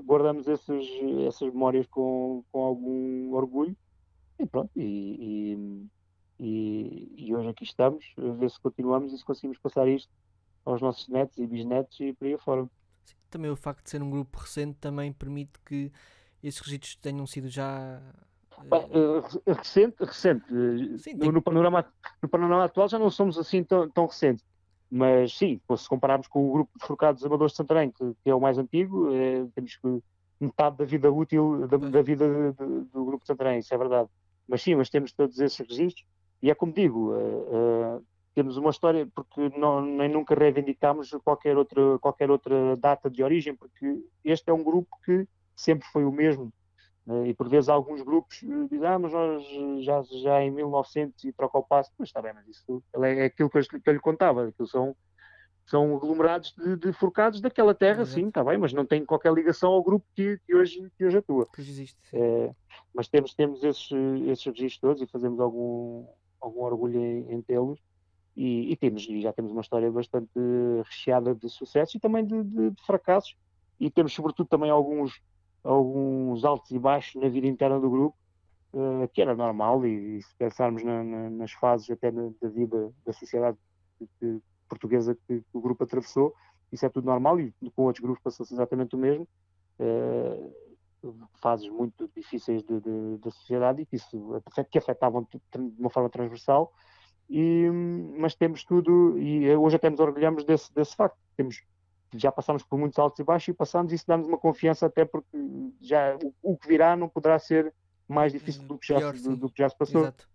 [0.03, 0.85] guardamos essas,
[1.27, 3.75] essas memórias com, com algum orgulho
[4.39, 5.57] e pronto, e,
[6.39, 10.11] e, e, hoje aqui estamos, a ver se continuamos e se conseguimos passar isto
[10.63, 12.69] aos nossos netos e bisnetos e por aí afora.
[13.03, 15.91] Sim, também o facto de ser um grupo recente também permite que
[16.43, 17.99] esses registros tenham sido já
[18.65, 20.45] Bem, uh, recente, recente.
[20.99, 21.85] Sim, no, no, panorama,
[22.21, 24.43] no panorama atual já não somos assim tão, tão recentes.
[24.89, 28.33] Mas sim, se compararmos com o grupo de forcados amadores de Santarém, que, que, é
[28.33, 30.01] o mais antigo, é, temos que
[30.39, 33.77] metade da vida útil da, da vida de, de, do grupo de Santarém, isso é
[33.77, 34.09] verdade.
[34.47, 36.05] Mas sim, mas temos todos esses registros.
[36.41, 41.57] E é como digo, uh, uh, temos uma história porque não, nem nunca reivindicámos qualquer
[41.57, 46.11] outra, qualquer outra data de origem, porque este é um grupo que sempre foi o
[46.11, 46.53] mesmo
[47.25, 49.43] e por vezes alguns grupos eh, dizem, ah, mas nós
[49.83, 53.25] já, já em 1900 e troca o passo, mas está bem, mas isso é, é
[53.25, 54.93] aquilo que eu, que eu lhe contava, que são,
[55.65, 58.19] são aglomerados de, de forcados daquela terra, Exato.
[58.19, 61.17] sim, está bem, mas não tem qualquer ligação ao grupo que, que hoje, que hoje
[61.17, 61.47] atua.
[61.53, 62.51] Que existe, é,
[62.93, 63.89] mas temos, temos esses,
[64.27, 66.05] esses registros todos e fazemos algum,
[66.41, 67.79] algum orgulho em, em tê-los.
[68.35, 70.29] E, e, temos, e já temos uma história bastante
[70.85, 73.35] recheada de sucessos e também de, de, de fracassos,
[73.79, 75.19] e temos sobretudo também alguns
[75.67, 78.17] alguns altos e baixos na vida interna do grupo,
[78.73, 82.49] uh, que era normal, e, e se pensarmos na, na, nas fases até na, da
[82.49, 83.57] vida da sociedade
[84.69, 86.33] portuguesa que, que, o grupo atravessou,
[86.71, 89.27] isso é tudo normal e com outros grupos passou-se exatamente o mesmo.
[89.79, 90.53] Uh,
[91.41, 95.39] fases muito difíceis da sociedade e que isso que afetavam de
[95.79, 96.73] uma forma transversal
[97.29, 97.69] e,
[98.17, 101.61] mas temos tudo e hoje até nos orgulhamos desse, desse facto temos
[102.13, 105.37] já passamos por muitos altos e baixos e passamos, isso dá-nos uma confiança até porque
[105.81, 107.73] já o, o, que virá não poderá ser
[108.07, 110.01] mais difícil do que já, Pior, do, do, que já se passou.
[110.01, 110.29] Exato.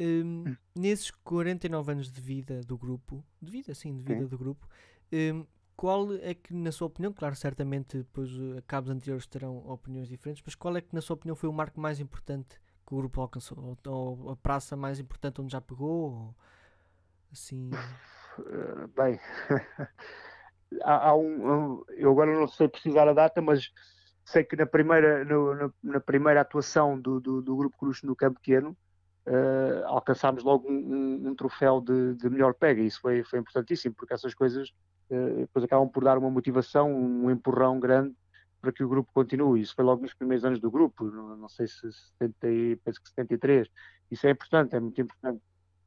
[0.00, 4.28] Um, nesses 49 anos de vida do grupo, de vida, sim, de vida sim.
[4.28, 4.68] do grupo,
[5.12, 5.44] um,
[5.76, 10.42] qual é que, na sua opinião, claro, certamente depois uh, cabos anteriores terão opiniões diferentes,
[10.44, 13.20] mas qual é que, na sua opinião, foi o marco mais importante que o grupo
[13.20, 13.58] alcançou?
[13.58, 16.12] Ou, ou a praça mais importante onde já pegou?
[16.12, 16.34] Ou,
[17.32, 17.70] assim.
[18.46, 19.20] Eh, bem,
[20.82, 23.70] há, há um, eu agora não sei precisar a data, mas
[24.24, 28.14] sei que na primeira, no, na, na, primeira atuação do, do, do Grupo Cruz no
[28.14, 28.76] Campo Pequeno,
[29.26, 32.82] uh, alcançámos logo um, um, um troféu de, de, melhor pega.
[32.82, 34.70] Isso foi, foi importantíssimo, porque essas coisas
[35.10, 38.14] uh, depois acabam por dar uma motivação, um empurrão grande
[38.60, 39.60] para que o grupo continue.
[39.60, 43.08] Isso foi logo nos primeiros anos do grupo, não, não sei se 70, penso que
[43.08, 43.68] 73.
[44.10, 45.40] Isso é importante, é muito importante.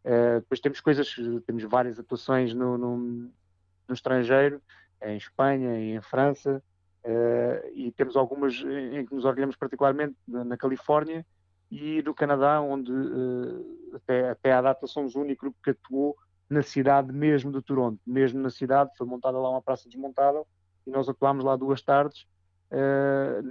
[0.04, 4.62] Uh, depois temos coisas, temos várias atuações no, no, no estrangeiro,
[5.04, 6.62] em Espanha em França,
[7.06, 11.26] uh, e temos algumas em que nos orgulhamos particularmente na, na Califórnia
[11.70, 16.18] e no Canadá, onde uh, até, até à data somos o único grupo que atuou
[16.50, 20.44] na cidade mesmo de Toronto, mesmo na cidade, foi montada lá uma praça desmontada
[20.86, 22.26] e nós atuámos lá duas tardes,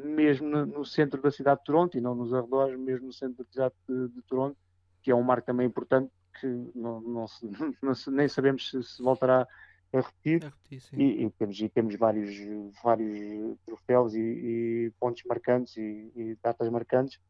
[0.04, 3.42] mesmo no, no, centro da cidade de Toronto e não nos arredores, mesmo no centro
[3.42, 4.56] da cidade de, de Toronto,
[5.02, 7.48] que é um marco também importante que não, não, se,
[7.82, 9.46] não se, nem sabemos se, se voltará
[9.92, 12.30] a repetir, a repetir e, e, temos, e temos vários,
[12.82, 17.20] vários troféus e, e pontos marcantes e, e, datas marcantes,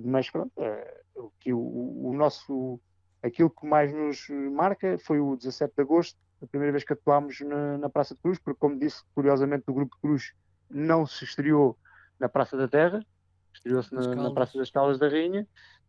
[0.00, 2.80] mas pronto, é, o, que o, o nosso
[3.22, 7.40] aquilo que mais nos marca foi o 17 de agosto, a primeira vez que atuámos
[7.40, 10.32] na, na Praça de Cruz, porque como disse, curiosamente o Grupo Cruz
[10.70, 11.76] não se estreou
[12.18, 13.04] na Praça da Terra,
[13.52, 15.46] estreou-se na, na, Praça das Caldas da Rainha,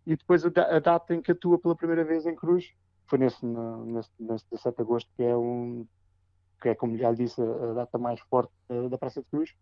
[0.09, 2.73] e depois a, data em que atua pela primeira vez em Cruz
[3.05, 5.85] foi nesse, nesse, nesse 17 de agosto, que é um,
[6.59, 8.51] que é, como já disse, a, data mais forte
[8.89, 9.53] da Praça de Cruz,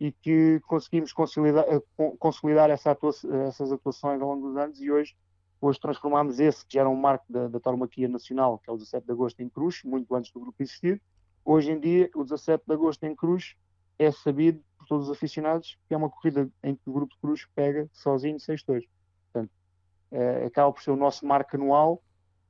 [0.00, 1.80] e que conseguimos consolidar, eh,
[2.18, 3.12] consolidar essa atua
[3.46, 5.14] essas atuações ao longo dos anos e hoje,
[5.60, 9.06] hoje transformámos esse, que era um marco da, da tauromaquia nacional, que é o 17
[9.06, 11.00] de agosto em Cruz, muito antes do grupo existir.
[11.44, 13.54] Hoje em dia, o 17 de agosto em Cruz
[14.00, 17.20] é sabido por todos os aficionados que é uma corrida em que o grupo de
[17.20, 18.84] Cruz pega sozinho seis touros.
[19.32, 19.52] Portanto,
[20.12, 22.02] é, acaba por ser o nosso marco anual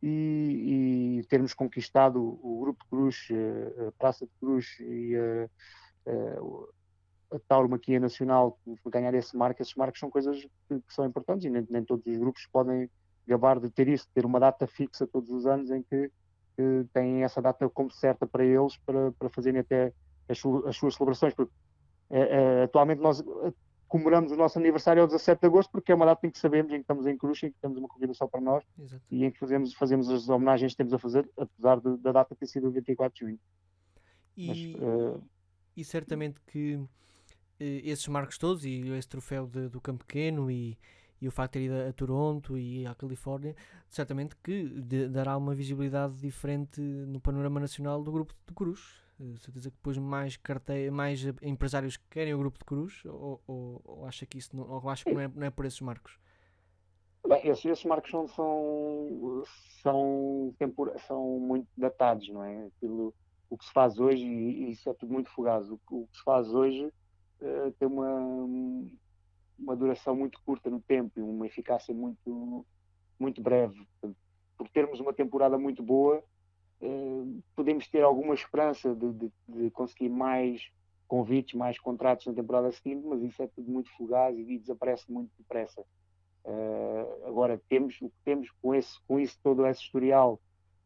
[0.02, 7.36] e, e termos conquistado o, Grupo Cruz, eh, a Praça de Cruz e a, a,
[7.36, 11.64] a Tauromaquia Nacional ganhar esse marco, esses marcos são coisas que, são importantes e nem,
[11.70, 12.90] nem, todos os grupos podem
[13.26, 16.10] gabar de ter isso, ter uma data fixa todos os anos em que,
[16.56, 19.92] que têm essa data como certa para eles para, para fazerem até
[20.28, 21.52] as, as suas celebrações, porque
[22.64, 23.22] atualmente nós
[23.92, 26.72] comemoramos o nosso aniversário ao 17 de agosto, porque é uma data em que sabemos,
[26.72, 29.02] em que estamos em cruz, em que temos uma corrida só para nós Exato.
[29.10, 32.34] e em que fazemos, fazemos as homenagens que temos a fazer, apesar de, da data
[32.34, 33.40] ter sido o 24 de junho.
[34.34, 35.22] E, Mas, uh...
[35.76, 36.88] e certamente que uh,
[37.60, 40.78] esses marcos todos, e esse troféu de, do Campo Pequeno e,
[41.20, 43.54] e o facto de ter ido a, Toronto e à Califórnia,
[43.90, 49.02] certamente que de, dará uma visibilidade diferente no panorama nacional do grupo de Cruz.
[49.22, 50.90] Uh, certeza que depois mais, carte...
[50.90, 54.88] mais empresários querem o grupo de Cruz ou, ou, ou acha que isso não, ou
[54.88, 56.18] acha que não é, não é por esses marcos?
[57.28, 59.44] Bem, esses, esses marcos são, são,
[59.80, 60.54] são,
[61.06, 62.66] são muito datados, não é?
[62.66, 63.14] Aquilo,
[63.48, 66.24] o que se faz hoje, e isso é tudo muito fugaz, o, o que se
[66.24, 68.18] faz hoje uh, tem uma,
[69.56, 72.66] uma duração muito curta no tempo e uma eficácia muito,
[73.20, 73.86] muito breve.
[74.58, 76.24] Por termos uma temporada muito boa,
[76.82, 80.68] eh, podemos ter alguma esperança de, de, de, conseguir mais
[81.06, 85.30] convites, mais contratos na temporada seguinte, mas isso é tudo muito fugaz e desaparece muito
[85.38, 85.84] depressa.
[86.44, 90.40] Uh, agora, temos o que temos com, esse, com isso todo esse historial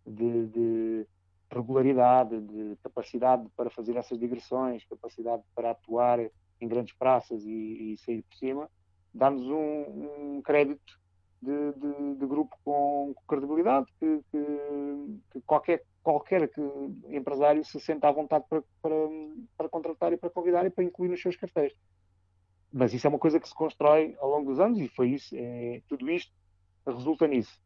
[0.06, 1.06] de, de,
[1.50, 6.20] regularidade, de capacidade para fazer essas digressões, capacidade para atuar
[6.60, 8.70] em grandes praças e, e sair por cima,
[9.14, 11.00] dá-nos um, um crédito
[11.40, 16.60] de, de, de grupo com, credibilidade, que, que, que, qualquer, qualquer que
[17.08, 18.94] empresário se senta à vontade para, para,
[19.56, 21.72] para contratar e para convidar e para incluir nos seus cartéis.
[22.72, 25.34] Mas isso é uma coisa que se constrói ao longo dos anos e foi isso,
[25.36, 26.32] é, tudo isto
[26.86, 27.60] resulta nisso.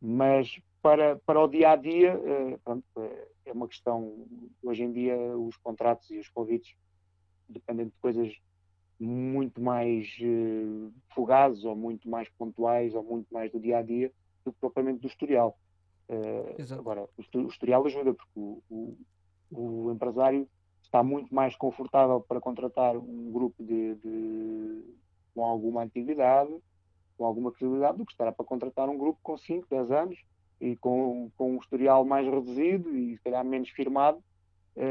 [0.00, 4.26] Mas para, para o dia a dia, é, pronto, é, uma questão.
[4.62, 6.74] Hoje em dia, os contratos e os convites
[7.48, 8.32] dependem de coisas
[9.00, 14.12] muito mais uh, fugazes ou muito mais pontuais ou muito mais do dia a dia
[14.44, 15.58] do que propriamente do historial.
[16.08, 18.98] Uh, agora, o historial ajuda porque o, o,
[19.50, 20.46] o, empresário
[20.82, 24.84] está muito mais confortável para contratar um grupo de, de,
[25.34, 26.54] com alguma antiguidade,
[27.16, 30.18] com alguma credibilidade, do que estará para contratar um grupo com 5, 10 anos
[30.60, 34.22] e com, com um historial mais reduzido e se calhar menos firmado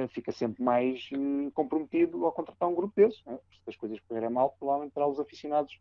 [0.10, 3.24] fica sempre mais uh, comprometido ao contratar um grupo desses.
[3.26, 3.40] Né?
[3.52, 5.80] Se as coisas correrem mal, provavelmente terá os aficionados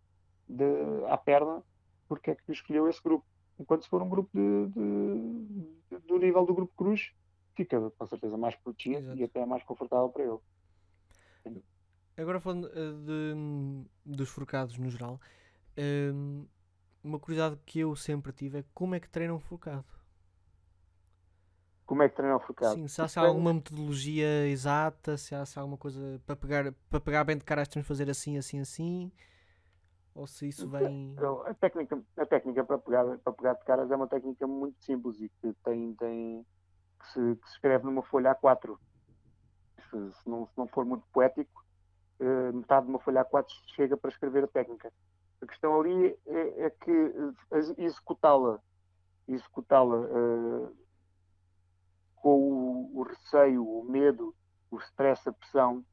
[0.49, 0.65] de,
[1.09, 1.63] à perna
[2.09, 3.25] porque é que escolheu esse grupo.
[3.59, 7.13] Enquanto se for um grupo de, de, de, do nível do grupo Cruz,
[7.55, 9.19] fica com certeza mais protegido Exato.
[9.19, 11.63] e até mais confortável para ele.
[12.17, 15.21] Agora falando uh, dos forcados no geral,
[17.03, 19.98] uma curiosidade que eu sempre tive é como é que treinam um forcado?
[21.89, 22.75] Como é que treina o forcado.
[22.75, 26.37] Sim, se há, se há alguma metodologia exata, se há, se há alguma coisa para
[26.37, 29.11] pegar, para pegar bem de cara, temos de fazer assim, assim, assim.
[30.15, 31.17] Ou se isso vem.
[31.47, 35.19] A técnica, a técnica para, pegar, para pegar de caras é uma técnica muito simples
[35.19, 36.47] e que tem, tem
[37.01, 38.77] que, se, que se escreve numa folha A4.
[39.89, 41.65] Se, se, não, se não for muito poético,
[42.21, 44.93] uh, metade de uma folha A4 chega para escrever a técnica.
[45.41, 47.35] A questão ali é, é que uh,
[47.79, 48.61] executá-la
[49.29, 50.77] executá-la uh,
[52.23, 54.35] com o, o, receio, o medo,
[54.71, 55.85] o stress, a pressão,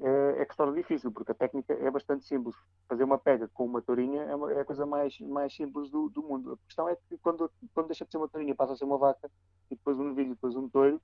[0.00, 2.54] é, é que se torna difícil, porque a técnica é bastante simples.
[2.88, 6.08] Fazer uma pega com uma tourinha é, uma, é a coisa mais, mais simples do,
[6.08, 6.52] do, mundo.
[6.52, 8.98] A questão é que quando, quando deixa de ser uma tourinha passa a ser uma
[8.98, 9.30] vaca,
[9.70, 11.00] e depois um novilho, depois um touro,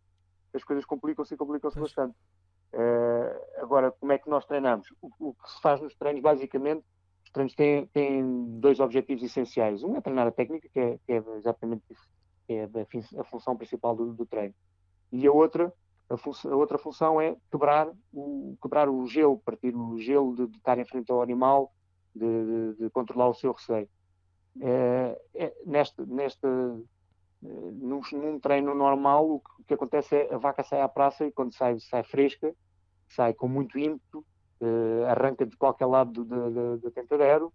[0.54, 2.16] as coisas complicam-se e complicam-se bastante.
[2.72, 4.86] Uh, agora, como é que nós treinamos?
[5.02, 6.84] O, o, que se faz nos treinos, basicamente,
[7.24, 9.82] os treinos têm, têm dois objetivos essenciais.
[9.82, 11.82] Um é treinar a técnica, que é, que é exatamente
[12.46, 14.54] que é a, a função principal do, do treino.
[15.12, 15.72] E a outra
[16.08, 20.56] a, a, outra função é quebrar o, quebrar o gelo, partir o gelo de, de
[20.58, 21.72] estar em frente ao animal,
[22.14, 23.88] de, de, controlar o seu receio.
[24.60, 26.88] É, é, neste, neste, eh,
[27.42, 31.26] num, num, treino normal, o que, o que, acontece é a vaca sai à praça
[31.26, 32.54] e quando sai, sai fresca,
[33.08, 34.24] sai com muito ímpeto,
[34.60, 37.52] eh, arranca de qualquer lado da tentadero,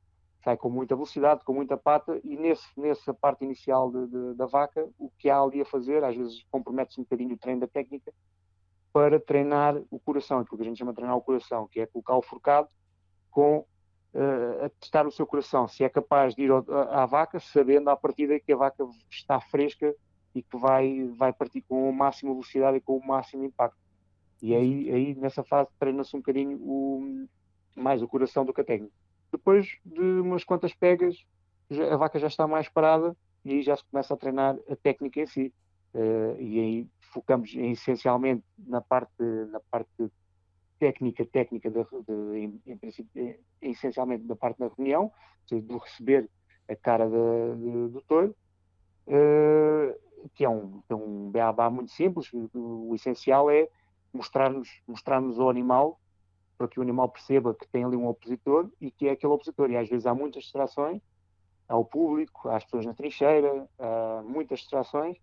[0.49, 4.47] sai com muita velocidade, com muita pata, e nesse, nessa parte inicial de, de, da
[4.47, 7.67] vaca, o que há ali a fazer, às vezes compromete-se um bocadinho o treino da
[7.67, 8.11] técnica,
[8.91, 11.85] para treinar o coração, aquilo que a gente chama de treinar o coração, que é
[11.85, 12.67] colocar o forcado
[13.29, 17.39] com uh, a testar o seu coração, se é capaz de ir ao, à vaca,
[17.39, 19.93] sabendo à partida que a vaca está fresca
[20.33, 23.77] e que vai, vai partir com a máxima velocidade e com o máximo impacto.
[24.41, 27.27] E aí, aí nessa fase treina-se um bocadinho o,
[27.75, 28.93] mais o coração do que a técnica.
[29.31, 31.25] Depois de umas quantas pegas,
[31.91, 33.15] a vaca já está mais parada
[33.45, 35.53] e aí já se começa a treinar a técnica em si.
[35.93, 40.11] Uh, e aí focamos essencialmente na parte, na parte
[40.79, 45.11] técnica, técnica de, de, em, em princípio, essencialmente da parte da reunião,
[45.47, 46.29] seja, do receber
[46.67, 48.35] a cara de, de, do touro,
[49.07, 52.31] uh, que é um, é um beabá muito simples.
[52.31, 52.49] O,
[52.89, 53.67] o essencial é
[54.13, 55.99] mostrar-nos mostrar ao animal
[56.59, 59.71] para que o animal perceba que tem ali um opositor e que é aquele opositor.
[59.71, 61.01] E às vezes há muitas distrações
[61.69, 65.17] ao público, às pessoas na trincheira, há muitas distrações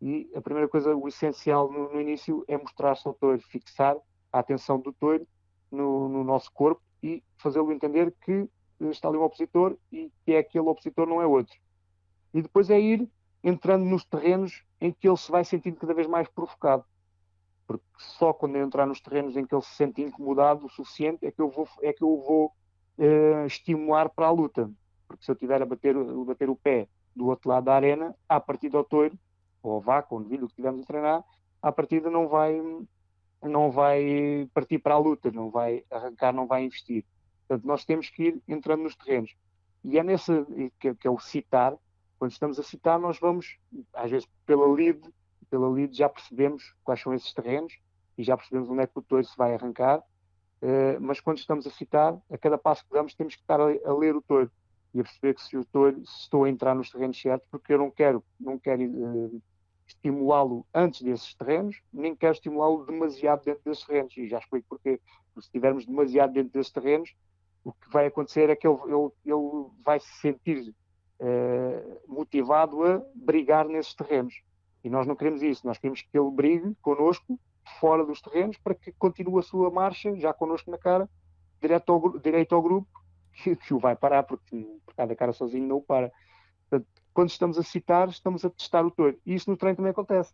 [0.00, 3.96] e a primeira coisa, o essencial no, no início é mostrar-se ao touro, fixar
[4.32, 5.26] a atenção do touro
[5.70, 8.48] no, no nosso corpo e fazê-lo entender que
[8.80, 11.54] está ali um opositor e que é aquele opositor, não é outro.
[12.32, 13.10] E depois é ir
[13.42, 16.84] entrando nos terrenos em que ele se vai sentindo cada vez mais provocado.
[17.68, 21.26] Porque só quando eu entrar nos terrenos em que ele se sente incomodado o suficiente
[21.26, 22.46] é que eu vou, é que eu vou
[22.96, 24.70] uh, estimular para a luta.
[25.06, 28.16] Porque se eu tiver a bater, a bater o pé do outro lado da arena,
[28.26, 29.18] a partir do touro,
[29.62, 31.24] ou a vaca, ou novilho que estivermos a treinar,
[31.60, 32.58] à partida não vai,
[33.42, 37.04] não vai partir para a luta, não vai arrancar, não vai investir.
[37.46, 39.36] Portanto, nós temos que ir entrando nos terrenos.
[39.84, 40.32] E é nesse
[40.80, 41.76] que, que é o citar,
[42.18, 43.58] quando estamos a citar, nós vamos,
[43.92, 45.00] às vezes pela lead,
[45.50, 47.78] pela lead já percebemos quais são esses terrenos
[48.16, 51.66] e já percebemos onde é que o touro se vai arrancar, uh, mas quando estamos
[51.66, 54.50] a citar, a cada passo que damos temos que estar a, a ler o touro
[54.94, 57.72] e a perceber que se o touro se estou a entrar nos terrenos certos, porque
[57.72, 59.42] eu não quero, não quero uh,
[59.86, 64.16] estimulá-lo antes desses terrenos, nem quero estimulá-lo demasiado dentro desses terrenos.
[64.16, 65.00] E já explico porquê.
[65.32, 67.14] Porque se estivermos demasiado dentro desses terrenos,
[67.64, 70.74] o que vai acontecer é que ele, ele, ele vai se sentir
[71.20, 74.42] uh, motivado a brigar nesses terrenos.
[74.88, 75.66] E nós não queremos isso.
[75.66, 77.38] Nós queremos que ele brigue connosco
[77.78, 81.06] fora dos terrenos para que continue a sua marcha, já connosco na cara,
[81.60, 82.88] direto ao, direito ao grupo,
[83.34, 86.10] que, que o vai parar, porque, porque cada cara sozinho não o para.
[86.70, 89.18] Portanto, quando estamos a citar, estamos a testar o touro.
[89.26, 90.32] E isso no treino também acontece.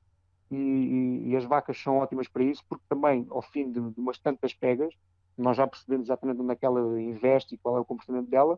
[0.53, 4.01] E, e, e, as vacas são ótimas para isso, porque também, ao fim de, de,
[4.01, 4.95] umas tantas pegas,
[5.37, 8.57] nós já percebemos exatamente onde é que ela investe e qual é o comportamento dela,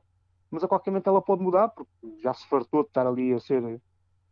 [0.51, 1.91] mas a qualquer momento ela pode mudar, porque
[2.23, 3.81] já se fartou de estar ali a ser,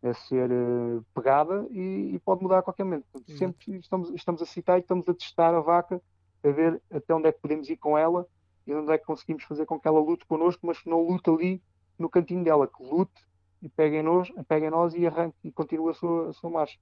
[0.05, 3.07] a ser uh, pegada e, e, pode mudar a qualquer momento.
[3.11, 6.01] Portanto, sempre estamos, estamos a citar e estamos a testar a vaca,
[6.43, 8.27] a ver até onde é que podemos ir com ela
[8.67, 11.31] e onde é que conseguimos fazer com que ela lute connosco, mas que não lute
[11.31, 11.63] ali
[11.99, 13.25] no cantinho dela, que lute
[13.63, 16.51] e pega em nós, pega em nós e arranca e continua a sua, a sua
[16.51, 16.79] marcha.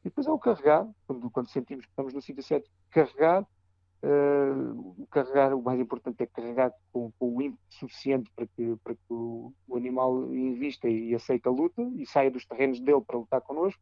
[0.00, 3.46] E depois é o carregar, quando, quando sentimos que estamos no sítio certo, carregar.
[4.04, 8.94] Uh, carregar, o mais importante é carregar com, com, o ímpeto suficiente para que, para
[8.94, 13.00] que o, o, animal invista e, e aceite a luta e saia dos terrenos dele
[13.00, 13.80] para lutar connosco.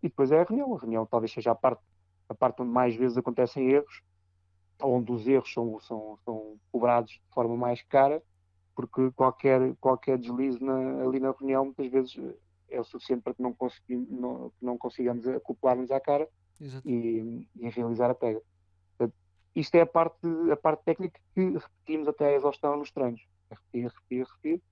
[0.00, 0.76] E depois é a reunião.
[0.76, 1.82] A reunião talvez seja a parte,
[2.28, 4.02] a parte onde mais vezes acontecem erros,
[4.80, 8.22] onde os erros são, são, são cobrados de forma mais cara
[8.74, 12.16] porque qualquer, qualquer deslize na, ali na reunião muitas vezes
[12.68, 16.28] é o suficiente para que não, consegui, não, que não consigamos acoplar-nos à cara
[16.84, 18.42] e, e, realizar a pega.
[19.54, 23.26] Isto é a parte, a parte técnica que repetimos até a exaustão nos treinos.
[23.50, 24.62] repetir, repetir, repetir.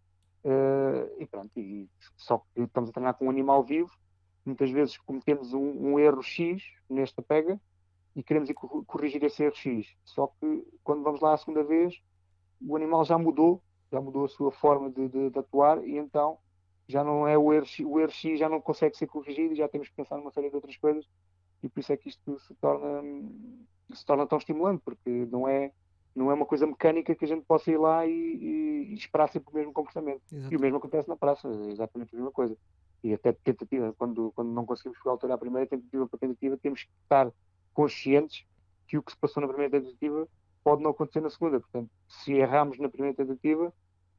[0.45, 3.93] Uh, e pronto, e só que estamos a treinar com um animal vivo,
[4.45, 7.61] muitas vezes cometemos um, um erro X nesta pega
[8.17, 9.87] e queremos ir corrigir esse erro X.
[10.05, 11.95] Só que quando vamos lá a segunda vez,
[12.61, 16.39] o animal já mudou, já mudou a sua forma de, de, de atuar e então
[16.89, 19.69] já não é o erro, o erro X, já não consegue ser corrigido e já
[19.69, 21.09] temos que pensar numa série de outras coisas
[21.63, 23.01] e por isso é que isto se torna,
[23.93, 25.73] se torna tão estimulante, porque não é,
[26.15, 29.29] não é uma coisa mecânica que a gente possa ir lá e, e, e esperar
[29.29, 30.23] sempre o mesmo comportamento.
[30.33, 30.53] Exato.
[30.53, 32.57] E o mesmo acontece na praça, é exatamente a mesma coisa.
[33.03, 36.91] E até tentativa, quando, quando não conseguimos altura à primeira tentativa para tentativa, temos que
[37.03, 37.33] estar
[37.75, 38.45] conscientes
[38.87, 40.29] que o que se passou na primeira tentativa
[40.63, 41.59] pode não acontecer na segunda.
[41.59, 43.73] Portanto, se erramos na primeira tentativa,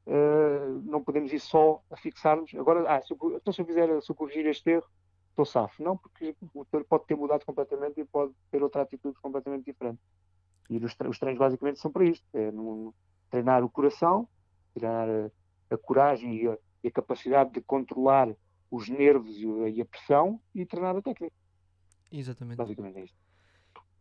[0.07, 2.53] uh, não podemos ir só a fixar-nos.
[2.55, 4.85] Agora, ah, se eu, então se eu fizer, se eu corrigir este erro,
[5.33, 5.83] estou safo.
[5.83, 9.99] Não, porque o motor pode ter mudado completamente e pode ter outra atitude completamente diferente.
[10.69, 12.93] E os, os treinos basicamente são para isto: é no,
[13.29, 14.27] treinar o coração,
[14.73, 18.33] treinar a, a coragem e a, e a, capacidade de controlar
[18.71, 21.35] os nervos e a, e a pressão e treinar a técnica.
[22.11, 22.57] Exatamente.
[22.57, 23.17] Basicamente é isto.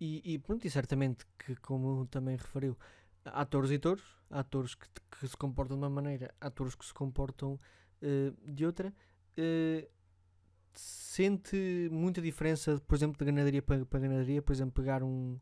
[0.00, 2.76] E, e pronto, e certamente que, como também referiu,
[3.24, 6.74] há atores e touros, há atores que, que, se comportam de uma maneira, há atores
[6.74, 8.92] que se comportam uh, de outra.
[9.38, 9.88] Uh,
[10.74, 15.38] sente muita diferença, por exemplo, de ganadaria para, para ganadaria, por exemplo, pegar um,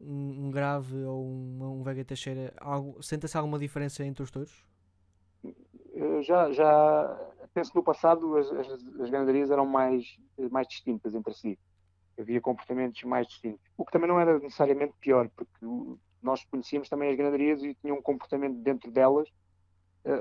[0.00, 2.52] um, um grave ou um, um Vega Teixeira,
[3.00, 4.64] sente-se alguma diferença entre os touros?
[6.22, 8.68] Já, já penso no passado as, as,
[9.00, 10.18] as ganadarias eram mais,
[10.50, 11.58] mais distintas entre si
[12.20, 13.64] havia comportamentos mais distintos.
[13.76, 15.54] O que também não era necessariamente pior, porque
[16.22, 19.28] nós conhecíamos também as ganaderias e tinham um comportamento dentro delas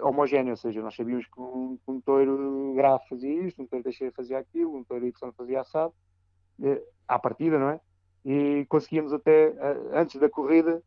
[0.04, 4.12] homogéneo, ou seja, nós sabíamos que um, um touro grave fazia isto, um touro deixa
[4.12, 5.94] fazia aquilo, um touro Y fazia assado,
[6.60, 7.80] uh, à partida, não é?
[8.26, 10.82] E conseguíamos até, uh, antes da corrida,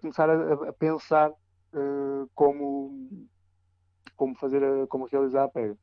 [0.00, 1.30] começar a, a pensar
[2.34, 3.06] como,
[4.16, 5.76] como fazer, a, como realizar a pega.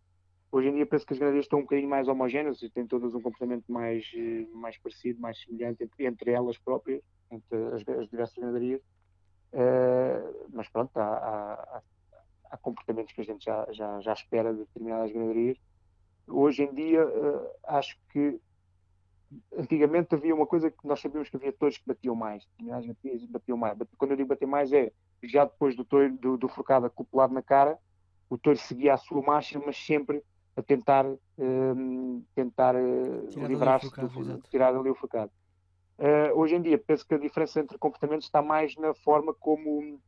[0.56, 3.22] Hoje em dia penso que as ganadeiras estão um bocadinho mais homogéneas têm todas um
[3.22, 8.38] comportamento mais, eh, mais parecido, mais semelhante entre, entre elas próprias, entre as, as diversas
[8.38, 8.82] ganaderias.
[9.52, 11.82] Uh, mas pronto, há, há,
[12.52, 15.58] há, comportamentos que a gente já, já, já espera de determinadas ganaderias.
[16.28, 18.40] Hoje em dia, uh, acho que
[19.58, 23.58] antigamente havia uma coisa que nós sabíamos que havia todos que batiam mais, determinadas batiam
[23.58, 23.78] mais.
[23.98, 24.92] Quando eu digo bater mais é
[25.24, 27.78] já depois do, touro, do, do forcado acoplado na cara,
[28.30, 30.24] o touro seguia a sua marcha, mas sempre
[30.56, 33.90] a tentar, uh, tentar uh, livrar-se,
[34.50, 35.32] tirar ali o focado.
[35.98, 40.00] Uh, hoje em dia, penso que a diferença entre comportamentos está mais na forma como,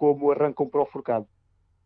[0.00, 1.28] como arrancam para o forcado.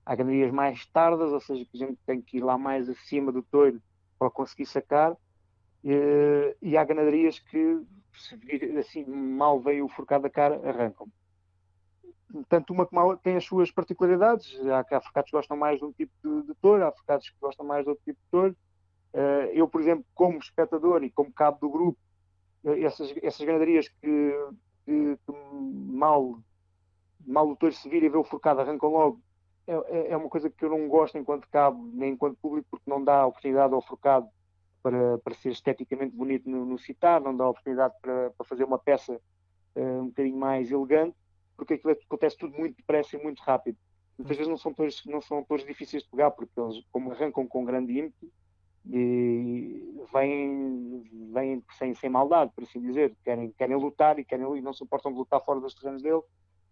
[0.07, 3.33] Há ganarias mais tardas, ou seja, que a gente tem que ir lá mais acima
[3.33, 3.83] do touro
[4.17, 5.17] para conseguir sacar, uh,
[6.63, 8.39] e há ganadarias que, se
[8.79, 11.09] assim mal veio o forcado da cara, arrancam
[12.49, 14.59] tanto uma como a outra tem as suas particularidades.
[14.67, 17.37] Há, há focados que gostam mais de um tipo de, de touro, há focados que
[17.41, 18.57] gostam mais de outro tipo de touro.
[19.13, 21.99] Uh, eu, por exemplo, como espectador e como cabo do grupo,
[22.65, 24.33] uh, essas, essas ganadarias que,
[24.85, 25.33] que, que,
[25.93, 26.41] mal,
[27.27, 29.21] mal o touro se vira e vê o forcado arrancam logo,
[29.67, 32.89] é, é, é uma coisa que eu não gosto enquanto cabo, nem enquanto público, porque
[32.89, 34.29] não dá oportunidade ao forcado
[34.83, 38.79] para, para ser esteticamente bonito no, no citar, não dá oportunidade para, para fazer uma
[38.79, 39.15] peça
[39.77, 41.17] uh, um bocadinho mais elegante
[41.57, 43.79] porque aquilo acontece tudo muito depressa e muito rápido.
[44.19, 47.47] Muitas vezes não são todos, não são todos difíceis de pegar, porque eles, como arrancam
[47.47, 48.31] com grande ímpeto,
[48.87, 51.03] e vêm,
[51.33, 53.17] vêm sem, sem maldade, por assim dizer.
[53.25, 56.21] Querem, querem lutar e, querem, e não suportam de lutar fora dos terrenos dele.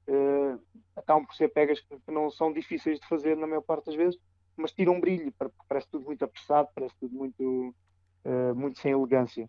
[0.09, 0.61] Uh,
[0.97, 4.19] acabam por ser pegas que, não são difíceis de fazer na maior parte das vezes,
[4.57, 5.33] mas tiram um brilho,
[5.69, 7.75] parece tudo muito apressado, parece tudo muito,
[8.25, 9.49] uh, muito sem elegância.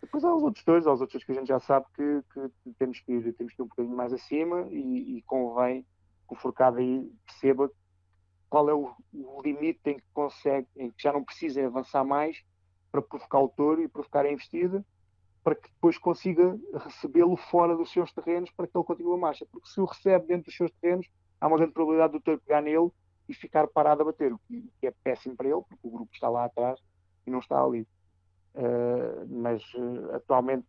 [0.00, 2.72] Depois há os outros dois, há os outros que a gente já sabe que, que
[2.78, 5.82] temos, que ir, temos que ir um bocadinho mais acima e, e convém
[6.26, 7.70] que o forcado aí perceba
[8.48, 12.42] qual é o, o, limite em que consegue, em que já não precisa avançar mais
[12.90, 14.84] para provocar o touro e provocar a investida,
[15.42, 19.46] para que depois consiga recebê-lo fora dos seus terrenos para que ele continue a marcha.
[19.50, 21.08] Porque se o recebe dentro dos seus terrenos,
[21.40, 22.90] há uma grande probabilidade do touro pegar nele
[23.28, 26.28] e ficar parado a bater, o que é péssimo para ele, porque o grupo está
[26.28, 26.80] lá atrás
[27.26, 27.86] e não está ali.
[28.54, 30.66] Uh, mas uh, atualmente,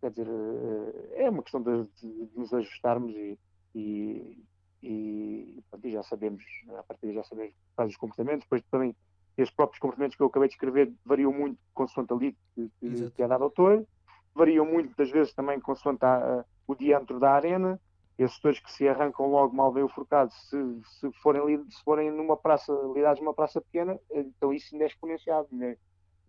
[0.00, 3.38] quer dizer, uh, é uma questão de, de, de nos ajustarmos e,
[3.74, 4.44] e,
[4.82, 6.44] e, pronto, e, já sabemos,
[6.78, 8.94] a partir já sabemos quais os comportamentos, depois também
[9.36, 13.22] esses próprios comportamentos que eu acabei de escrever variam muito consoante ali que, que, que
[13.22, 13.86] é dado ao autor,
[14.34, 17.80] variam muito muitas vezes também consoante a, o diâmetro da arena,
[18.18, 22.10] esses touros que se arrancam logo mal bem o forcado, se, se, forem, se forem
[22.10, 25.76] numa praça, lidados numa praça pequena, então isso ainda é exponenciado, né?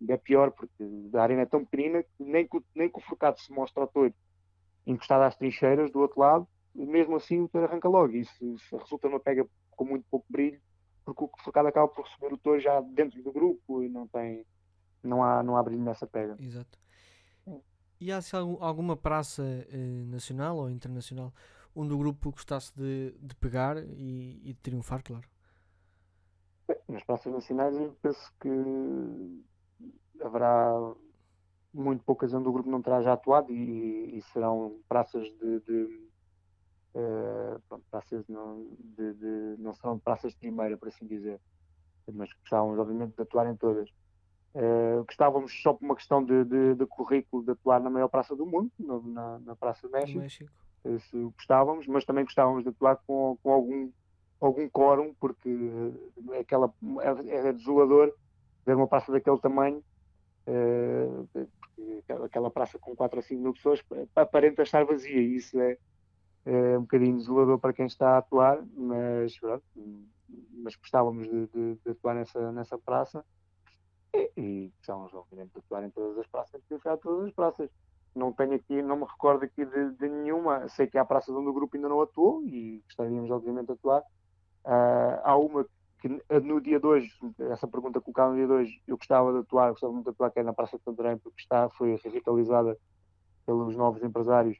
[0.08, 0.84] é pior, porque
[1.14, 3.88] a arena é tão pequenina que nem que, nem que o forcado se mostra ao
[3.88, 4.12] touro
[4.86, 8.12] encostado às trincheiras do outro lado, mesmo assim o motor arranca logo.
[8.12, 10.60] Se, se resulta numa pega com muito pouco brilho,
[11.04, 14.44] porque o forcado acaba por receber o touro já dentro do grupo e não tem
[15.02, 16.36] não há, não há brilho nessa pega.
[16.40, 16.78] Exato.
[18.00, 21.32] E há se alguma praça eh, nacional ou internacional
[21.74, 25.28] onde o grupo gostasse de, de pegar e, e de triunfar, claro?
[26.68, 29.44] Bem, nas praças nacionais eu penso que
[30.22, 30.72] haverá
[31.72, 36.03] muito poucas onde o grupo não terá já atuado e, e serão praças de, de
[36.94, 38.66] uh, pronto, praças não,
[38.96, 41.40] de, de, não serão praças de primeira, por assim dizer,
[42.12, 43.88] mas gostávamos obviamente de atuar em todas.
[44.54, 48.36] Uh, gostávamos só por uma questão de, de, de, currículo de atuar na maior praça
[48.36, 50.20] do mundo, no, na, na Praça do México.
[50.20, 50.50] México.
[50.84, 53.90] Isso gostávamos, mas também gostávamos de atuar com, com algum,
[54.40, 55.50] algum quórum, porque
[56.32, 56.72] é, aquela,
[57.26, 58.14] é, é desolador
[58.64, 59.82] ver uma praça daquele tamanho,
[60.46, 61.28] uh,
[62.24, 63.82] aquela praça com 4 ou 5 mil pessoas
[64.14, 65.76] aparenta estar vazia, e isso é,
[66.46, 69.64] é um bocadinho desolador para quem está a atuar, mas, pronto,
[70.62, 73.24] mas gostávamos de, de, de atuar nessa, nessa praça
[74.36, 77.70] e, são obviamente de atuar em todas as praças, de em todas as praças.
[78.14, 80.68] Não tenho aqui, não me recordo aqui de, de, nenhuma.
[80.68, 84.02] Sei que há praças onde o grupo ainda não atuou e gostaríamos obviamente de atuar.
[84.64, 85.66] Uh, há uma
[86.00, 86.08] que
[86.40, 87.08] no dia 2,
[87.50, 90.38] essa pergunta colocada no dia 2, eu gostava de atuar, gostava muito de atuar, que
[90.38, 92.78] é na Praça de Santarém, porque está, foi revitalizada
[93.46, 94.58] pelos novos empresários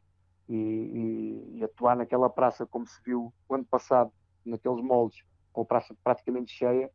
[0.49, 4.13] e, e, e, atuar naquela praça como se viu o ano passado,
[4.45, 6.91] naqueles moldes, com a praça praticamente cheia,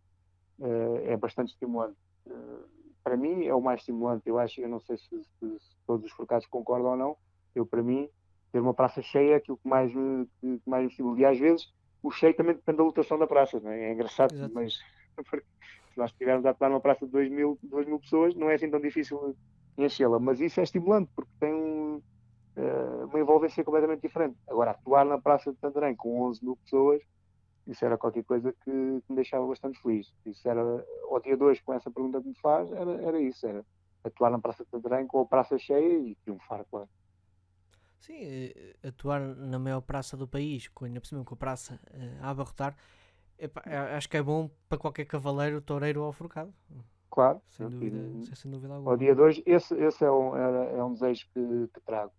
[0.59, 1.97] uh, é bastante estimulante.
[2.27, 2.63] Eh,
[3.03, 4.27] para mim é o mais estimulante.
[4.27, 7.17] Eu acho, eu não sei se, se, se todos os forcados concordam ou não,
[7.55, 8.09] eu para mim
[8.51, 11.19] ter uma praça cheia é aquilo que mais me, que mais me estimula.
[11.19, 13.89] E às vezes o cheio também depende da lotação da praça, não é?
[13.89, 14.53] é engraçado, Exato.
[14.53, 14.79] mas
[15.93, 18.55] se nós estivermos a atuar numa praça de 2 mil, 2 mil pessoas, não é
[18.55, 19.35] assim tão difícil
[19.77, 22.03] enchê-la, mas isso é estimulante porque tem um, uh,
[23.05, 24.37] uma envolvência completamente diferente.
[24.47, 27.01] Agora, atuar na praça de Santarém com 11 mil pessoas
[27.69, 30.11] isso era qualquer coisa que, me deixava bastante feliz.
[30.25, 30.61] Isso era,
[31.07, 33.63] ao dia 2, com essa pergunta que me faz, era, era isso, era
[34.03, 36.89] atuar na Praça de Santarém com a praça cheia e triunfar, claro.
[37.99, 41.79] Sim, eh, atuar na maior praça do país, com, ainda por cima com a praça
[42.21, 42.75] a abarrotar,
[43.37, 43.61] epá,
[43.95, 46.51] acho que é bom para qualquer cavaleiro, toureiro ou forcado.
[47.11, 47.39] Claro.
[47.49, 48.91] Sem dúvida, e, sem dúvida alguma.
[48.91, 52.13] Ao dia 2, esse, esse é, um, é, é um desejo que, que, trago.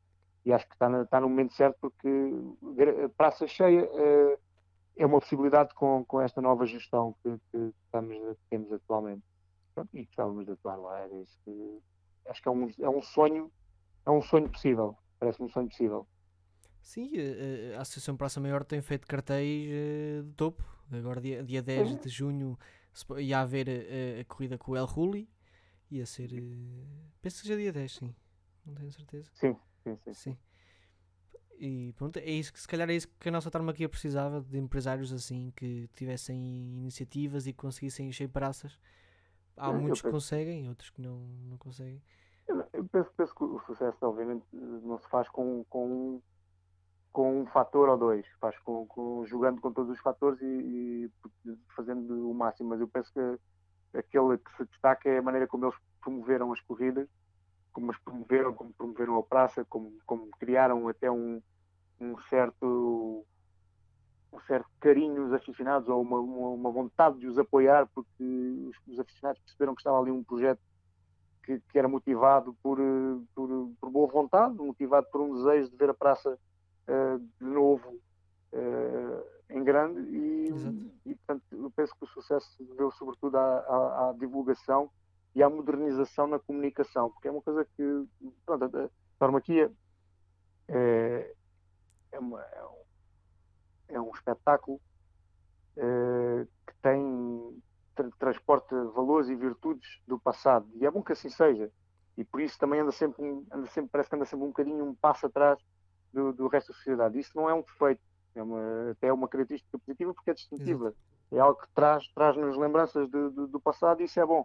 [0.44, 2.08] E acho que está, na, está no momento certo porque
[3.16, 3.84] praça cheia...
[3.84, 4.38] Uh,
[4.96, 9.22] é uma possibilidade com, com esta nova gestão que, que estamos, temos atualmente.
[9.74, 11.78] Pronto, e estávamos de atuar lá, era isso que
[12.26, 13.50] acho que é um, é um sonho,
[14.04, 16.06] é um sonho possível, parece-me um sonho possível.
[16.82, 17.12] Sim,
[17.74, 20.62] a, a Associação Praça Maior tem feito cartéis eh, de topo.
[20.90, 22.58] Agora, dia, dia 10 de junho,
[23.18, 25.30] ia haver a, eh, a corrida com o El Ruli.
[25.90, 26.32] Ia ser.
[26.32, 26.40] Eh,
[27.20, 28.14] penso que já dia 10, sim.
[28.64, 29.30] Não tenho certeza.
[29.34, 30.14] Sim, sim, sim.
[30.14, 30.38] sim.
[31.60, 34.58] E pronto, é isso que se calhar é isso que a nossa tarmaquia precisava de
[34.58, 36.38] empresários assim que tivessem
[36.78, 38.78] iniciativas e conseguissem encher praças.
[39.58, 42.02] Há é, muitos que conseguem, outros que não, não conseguem.
[42.48, 46.22] Eu, eu penso, penso, que o sucesso, obviamente, não se faz com, com,
[47.12, 51.10] com um fator ou dois, faz com, com jogando com todos os fatores e,
[51.44, 52.70] e, fazendo o máximo.
[52.70, 56.60] Mas eu penso que aquele que se destaca é a maneira como eles promoveram as
[56.62, 57.06] corridas
[57.72, 61.40] como as promoveram, como promoveram a praça, como, como criaram até um,
[62.00, 63.24] um certo
[64.32, 68.76] um certo carinho dos aficionados ou uma, uma, uma, vontade de os apoiar porque os,
[68.86, 70.60] os, aficionados perceberam que estava ali um projeto
[71.42, 72.78] que, que era motivado por,
[73.34, 76.38] por, por, boa vontade, motivado por um desejo de ver a praça
[76.88, 77.88] uh, de novo
[78.52, 80.00] uh, em grande.
[80.00, 80.48] E,
[81.06, 84.90] e, portanto eu penso que o sucesso deu sobretudo à, à, à, divulgação
[85.34, 88.06] e à modernização na comunicação, porque é uma coisa que
[88.44, 89.70] pronto, a Tormaquia
[90.68, 91.34] é,
[92.12, 94.80] é, uma, é, um, é um espetáculo
[95.76, 97.62] uh, que tem
[97.94, 101.70] tra transporta valores e virtudes do passado e é bom que assim seja
[102.16, 104.94] e por isso também anda sempre, anda sempre parece que anda sempre um bocadinho um
[104.94, 105.58] passo atrás
[106.12, 107.18] do, do resto da sociedade.
[107.18, 108.02] Isso não é um defeito,
[108.34, 110.88] é uma, até é uma característica positiva porque é distintiva.
[110.88, 110.96] Exato.
[111.32, 114.44] É algo que traz, traz-nos lembranças do passado e isso é bom.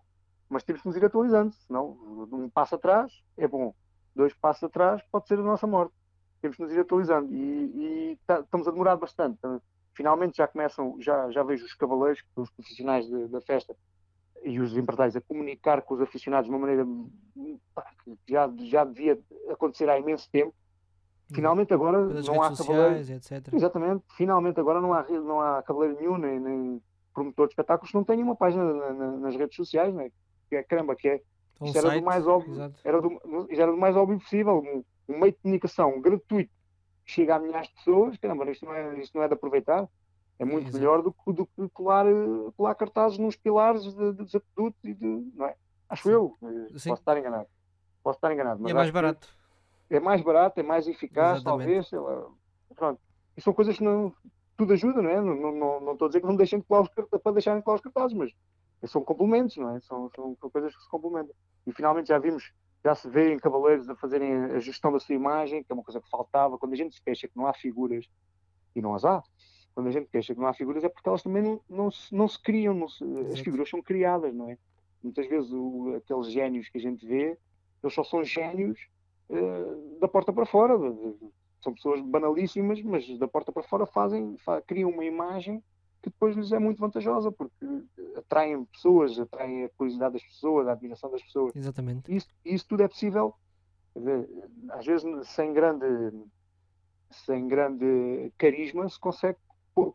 [0.49, 1.97] Mas temos que nos ir atualizando, senão
[2.31, 3.73] um passo atrás é bom,
[4.15, 5.93] dois passos atrás pode ser a nossa morte
[6.45, 9.39] temos que nos ir atualizando e, e tá, estamos a demorar bastante.
[9.93, 13.75] Finalmente já começam, já, já vejo os cavaleiros, os profissionais de, da festa
[14.43, 16.85] e os empresários a comunicar com os aficionados de uma maneira
[18.03, 19.19] que já, já devia
[19.49, 20.53] acontecer há imenso tempo.
[21.33, 23.11] Finalmente agora não há cavaleiro.
[23.11, 23.53] Etc.
[23.53, 26.81] Exatamente, finalmente agora não há, não há cavaleiro nenhum, nem, nem
[27.11, 30.11] promotor de espetáculos que não tenha uma página na, na, nas redes sociais, né?
[30.49, 31.21] Que é caramba, que é.
[31.59, 34.61] Um era do mais óbvio, era do, era do mais óbvio possível
[35.07, 36.51] um meio de comunicação gratuito
[37.05, 39.87] chega a milhares de pessoas, caramba, isto não é, isto não é de aproveitar.
[40.37, 40.77] É muito Exato.
[40.79, 42.05] melhor do que, do que colar,
[42.57, 44.41] colar cartazes nos pilares de, de
[44.83, 45.31] e de.
[45.33, 45.55] Não é?
[45.87, 46.09] Acho Sim.
[46.09, 46.37] eu.
[46.43, 46.89] eh, Sim.
[46.89, 47.47] Posso estar enganado.
[48.03, 48.59] Posso estar enganado.
[48.59, 49.29] E Mas é mais que barato.
[49.89, 51.45] É mais barato, é mais eficaz, Exatamente.
[51.45, 51.87] talvez.
[51.87, 52.27] sei lá.
[52.75, 52.99] Pronto.
[53.37, 54.13] E são coisas que não.
[54.57, 55.21] Tudo ajuda, não é?
[55.21, 57.31] Não, não, não, não estou a dizer que não deixem de colar os cartazes para
[57.33, 58.31] deixarem de colar os cartazes, mas
[58.87, 59.79] são complementos, não é?
[59.81, 61.33] São, são, coisas que se complementam.
[61.65, 62.51] E finalmente já vimos,
[62.83, 65.83] já se vê em Cavaleiros a fazerem a gestão da sua imagem, que é uma
[65.83, 66.57] coisa que faltava.
[66.57, 68.05] Quando a gente se queixa que não há figuras,
[68.75, 69.23] e não as há,
[69.73, 72.13] quando a gente queixa que não há figuras é porque elas também não, não, se,
[72.13, 74.57] não se criam, não se- as figuras são criadas, não é?
[75.03, 77.37] Muitas vezes o- aqueles génios que a gente vê,
[77.83, 78.79] eles só são génios
[79.29, 80.77] eh, da porta para fora.
[80.77, 85.63] de- de- são pessoas banalíssimas, mas da porta para fora fazem, fa- criam uma imagem
[86.05, 87.65] que depois lhes é muito vantajosa, porque
[88.15, 91.55] atraem pessoas, atraem a curiosidade das pessoas, a admiração das pessoas.
[91.55, 92.15] Exatamente.
[92.15, 93.33] Isso, isso tudo é possível,
[94.69, 95.85] às vezes sem grande,
[97.09, 99.39] sem grande carisma, se consegue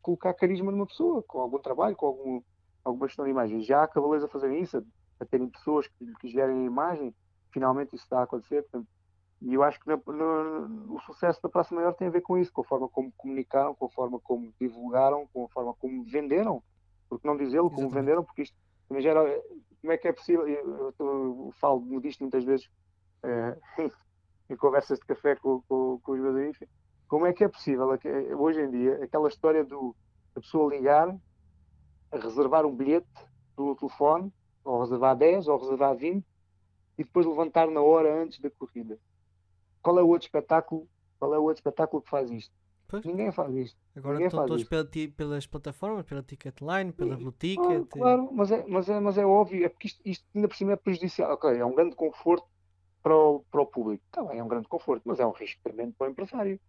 [0.03, 2.43] colocar carisma numa pessoa, com algum trabalho, com algum,
[2.85, 3.61] alguma gestão de imagem.
[3.63, 4.83] Já há cavaleiros a fazerem isso, a,
[5.21, 7.15] a terem pessoas que, que gerem a imagem,
[7.53, 8.63] finalmente isso está a acontecer.
[8.63, 8.89] portanto,
[9.43, 9.97] e eu acho que na-
[10.95, 13.75] o sucesso da Praça Maior tem a ver com isso, com a forma como comunicaram,
[13.75, 16.63] com a forma como divulgaram, com a forma como venderam,
[17.09, 18.57] porque não dizê-lo, como venderam, porque isto
[18.89, 19.21] também gera.
[19.81, 20.47] Como é que é possível?
[20.49, 22.69] Eu, eu, eu falo disto muitas vezes
[23.25, 23.59] eh,
[24.51, 26.59] em conversas de café com, com, com os meus amigos.
[27.09, 29.97] Como é que é possível, aque- hoje em dia, aquela história do,
[30.35, 31.09] da pessoa ligar,
[32.13, 33.09] a reservar um bilhete
[33.57, 34.33] pelo telefone,
[34.65, 36.27] ou reservar 10, ou reservar 20,
[36.99, 38.99] e depois levantar na hora antes da corrida?
[39.83, 40.89] Qual é o outro espetáculo?
[41.19, 42.53] Qual é o outro espetáculo que faz isto?
[42.89, 43.05] Pois.
[43.05, 43.79] Ninguém faz isto.
[43.97, 44.85] Agora Ninguém estão todos pela
[45.17, 47.89] pelas plataformas, pela Ticketline, pela Blue Ah, Ticket.
[47.91, 50.73] claro, mas é, mas, é, mas é óbvio, é porque isto, isto ainda por cima
[50.73, 51.33] é prejudicial.
[51.33, 52.47] Ok, é um grande conforto
[53.03, 54.05] para o, para o público.
[54.11, 56.61] Tá bem, é um grande conforto, mas é um risco tremendo para o empresário.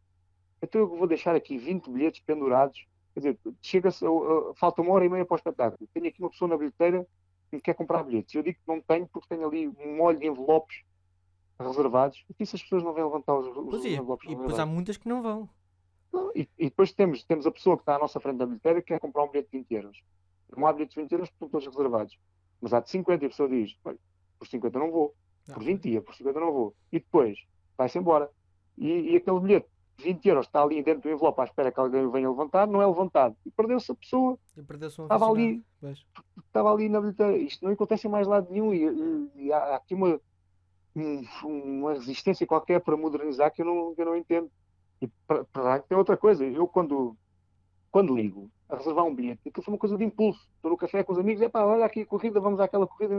[0.62, 2.86] Então eu vou deixar aqui 20 bilhetes pendurados.
[3.14, 5.90] Quer dizer, chega-se, a- a- falta uma hora e meia para o espetáculo.
[5.94, 7.08] Tenho aqui uma pessoa na bilheteira
[7.52, 8.34] que quer comprar bilhetes.
[8.36, 10.78] Eu digo que não tenho porque tenho ali um molho de envelopes
[11.68, 12.26] reservados.
[12.40, 14.66] E se as pessoas não vêm levantar os, os Pois é, envelopes e depois há
[14.66, 15.50] muitas que não vão.
[16.12, 18.82] Não, E, e depois temos, temos a pessoa que está à nossa frente da bilheteira
[18.82, 20.04] que quer comprar um bilhete de 20 euros.
[20.56, 22.18] Não há bilhetes de 20 euros porque estão todos reservados.
[22.62, 23.98] Mas há de 50 e a pessoa diz: "Olha,
[24.38, 25.16] por 50 não vou,
[25.50, 26.76] Ah, por 20 ia, por 50 não vou.
[26.92, 27.38] E depois
[27.78, 28.30] vai-se embora.
[28.78, 31.80] E, e aquele bilhete de 20 euros está ali dentro do envelope à espera que
[31.80, 33.36] alguém o venha levantar, não é levantado.
[33.46, 34.38] E perdeu-se a pessoa
[34.68, 35.64] perdeu-se um Estava ali.
[36.46, 37.38] Estava ali na bilheteira.
[37.38, 38.74] Isto não acontece em mais lado nenhum.
[38.74, 40.20] E, e- e há, há aqui uma,
[40.96, 44.52] um- uma resistência qualquer para modernizar que eu não, que eu não entendo.
[45.02, 46.46] E para, para tem outra coisa.
[46.46, 47.18] Eu, quando,
[47.92, 50.50] quando ligo a reservar um bilhete, aquilo foi uma coisa de impulso.
[50.56, 53.16] Estou no café com os amigos, é pá, olha aqui a corrida, vamos àquela corrida.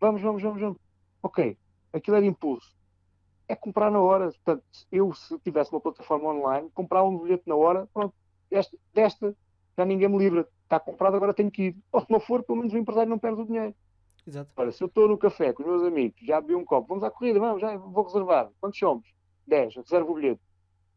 [0.00, 0.78] Vamos, vamos, vamos, vamos.
[1.22, 1.56] Ok,
[1.92, 2.76] aquilo é de impulso.
[3.48, 4.30] É comprar na hora.
[4.30, 8.14] Portanto, eu, se tivesse uma plataforma online, comprar um bilhete na hora, pronto,
[8.50, 9.36] desta, desta
[9.76, 10.48] já ninguém me livra.
[10.64, 11.76] Está comprado, agora tenho que ir.
[11.92, 13.74] Ou se não for, pelo menos o empresário não perde o dinheiro.
[14.28, 14.52] Exato.
[14.56, 17.02] Ora, se eu estou no café com os meus amigos, já bebi um copo, vamos
[17.02, 18.50] à corrida, vamos, já vou reservar.
[18.60, 19.08] Quantos somos?
[19.46, 20.42] 10, reservo o bilhete.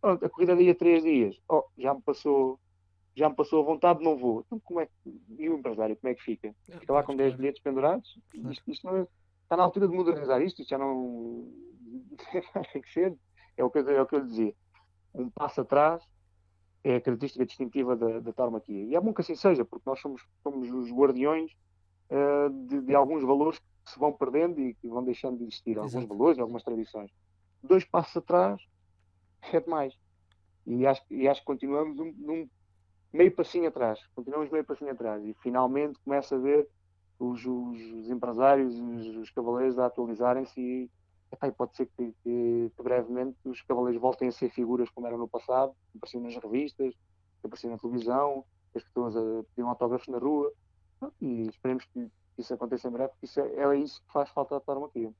[0.01, 1.37] Pronto, a corrida daí a 3 dias.
[1.47, 2.59] Oh, já me passou,
[3.15, 4.41] já me passou a vontade, não vou.
[4.45, 6.53] Então como é que, e o empresário, como é que fica?
[6.67, 8.19] Fica lá com 10 bilhetes pendurados?
[8.33, 9.07] Isto, isto não é-
[9.43, 11.49] está na altura de modernizar isto, isto já não
[12.73, 13.15] tem que ser.
[13.55, 14.53] É o que, eu- é o que eu lhe dizia.
[15.13, 16.03] Um passo atrás
[16.83, 18.33] é a característica distintiva da, da.
[18.67, 21.51] E é bom que assim seja, porque nós somos, somos os guardiões
[22.11, 25.77] eh, de, de alguns valores que se vão perdendo e que vão deixando de existir.
[25.77, 26.07] Alguns Exato.
[26.07, 27.09] valores e algumas tradições.
[27.63, 28.61] Dois passos atrás
[29.51, 29.93] é demais.
[30.67, 32.49] E acho, e acho que continuamos um, num
[33.11, 33.99] meio passinho atrás.
[34.15, 35.23] Continuamos meio passinho atrás.
[35.25, 36.67] E finalmente começa a ver
[37.19, 40.89] os, os- os empresários, os, os cavaleiros a atualizarem-se e
[41.31, 45.17] epá, pode ser que, que- que brevemente os cavaleiros voltem a ser figuras como eram
[45.17, 48.43] no passado, que apareciam nas revistas, que apareciam na televisão,
[48.75, 49.21] as pessoas a,
[49.55, 50.51] pediam autógrafos na rua.
[51.21, 54.57] E esperemos que isso aconteça em breve, porque isso é, é isso que faz falta
[54.57, 55.11] à tauromaquia.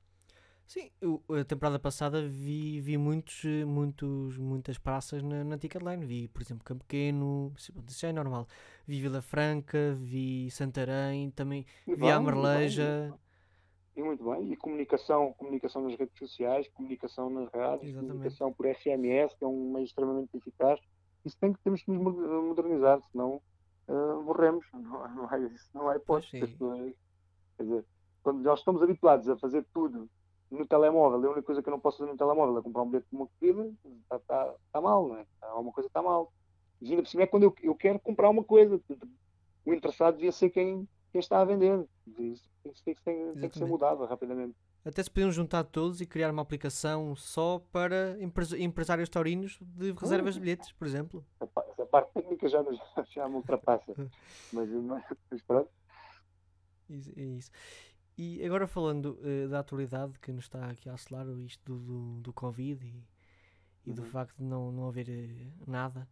[0.66, 6.04] Sim, eu, a temporada passada vi, vi muitos, muitos, muitas praças na, na Ticketline.
[6.04, 8.46] Vi, por exemplo, Campo Pequeno, isso isso já é normal.
[8.86, 13.12] Vi Vila Franca, vi Santarém, também E vi a bem, e.
[13.94, 14.50] E muito bem.
[14.50, 18.12] E comunicação, comunicação nas redes sociais, comunicação nas rádios, Exatamente.
[18.12, 20.80] comunicação por SMS, que é um meio extremamente eficaz.
[21.24, 23.42] Isso tem que temos que nos mo- modernizar, senão
[23.88, 24.64] ah, morremos.
[24.72, 26.30] Não, não há, isso não há hipótese.
[26.52, 26.94] Pessoas-
[27.56, 27.84] Quer dizer,
[28.22, 30.08] quando nós estamos habituados a fazer tudo
[30.50, 32.86] no telemóvel, a única coisa que eu não posso fazer no telemóvel é comprar um
[32.90, 33.72] bilhete de uma corrida,
[34.02, 35.26] está tá, tá mal, não é?
[35.42, 36.32] Alguma coisa está mal.
[36.80, 38.80] E ainda por cima é quando eu, eu quero comprar uma coisa.
[39.64, 41.86] O interessado devia ser quem, quem está a vender.
[42.18, 42.48] Isso,
[42.84, 42.94] tem,
[43.34, 44.56] tem que ser mudado rapidamente.
[44.84, 49.92] Até se podiam juntar todos e criar uma aplicação só para empres empresários taurinos de
[49.92, 51.24] reservas de bilhetes, por exemplo.
[51.40, 52.64] Essa parte técnica já,
[53.10, 53.94] já me ultrapassa.
[54.52, 54.68] mas,
[55.30, 55.70] mas pronto.
[56.90, 57.50] Isso, é isso.
[58.18, 62.20] E agora falando uh, da atualidade que nos está aqui a acelerar, isto do, do,
[62.20, 63.04] do Covid e,
[63.86, 63.94] e uhum.
[63.94, 66.08] do facto de não, não haver uh, nada,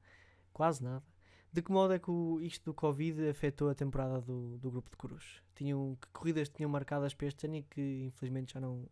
[0.53, 1.05] quase nada,
[1.53, 4.90] de que modo é que o, isto do Covid afetou a temporada do, do grupo
[4.90, 5.42] de Cruz?
[5.55, 8.86] Tinham, que corridas tinham marcadas para este ano e que infelizmente já não.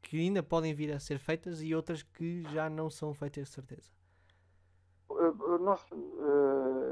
[0.00, 3.54] que ainda podem vir a ser feitas e outras que já não são feitas de
[3.54, 3.90] certeza?
[5.60, 5.84] Nós,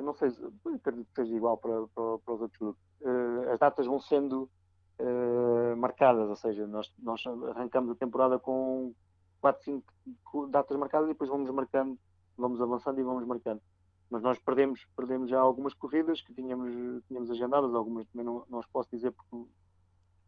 [0.03, 0.29] não sei,
[0.75, 2.83] acredito que seja igual para, para, para os outros grupos.
[3.01, 4.51] Uh, as datas vão sendo
[4.99, 7.23] uh, marcadas, ou seja, nós, nós
[7.55, 8.95] arrancamos a temporada com
[9.41, 11.99] 4, 5 datas marcadas e depois vamos marcando,
[12.37, 13.61] vamos avançando e vamos marcando.
[14.11, 18.59] Mas nós perdemos, perdemos já algumas corridas que tínhamos, tínhamos agendadas, algumas também não, não
[18.59, 19.51] os posso dizer porque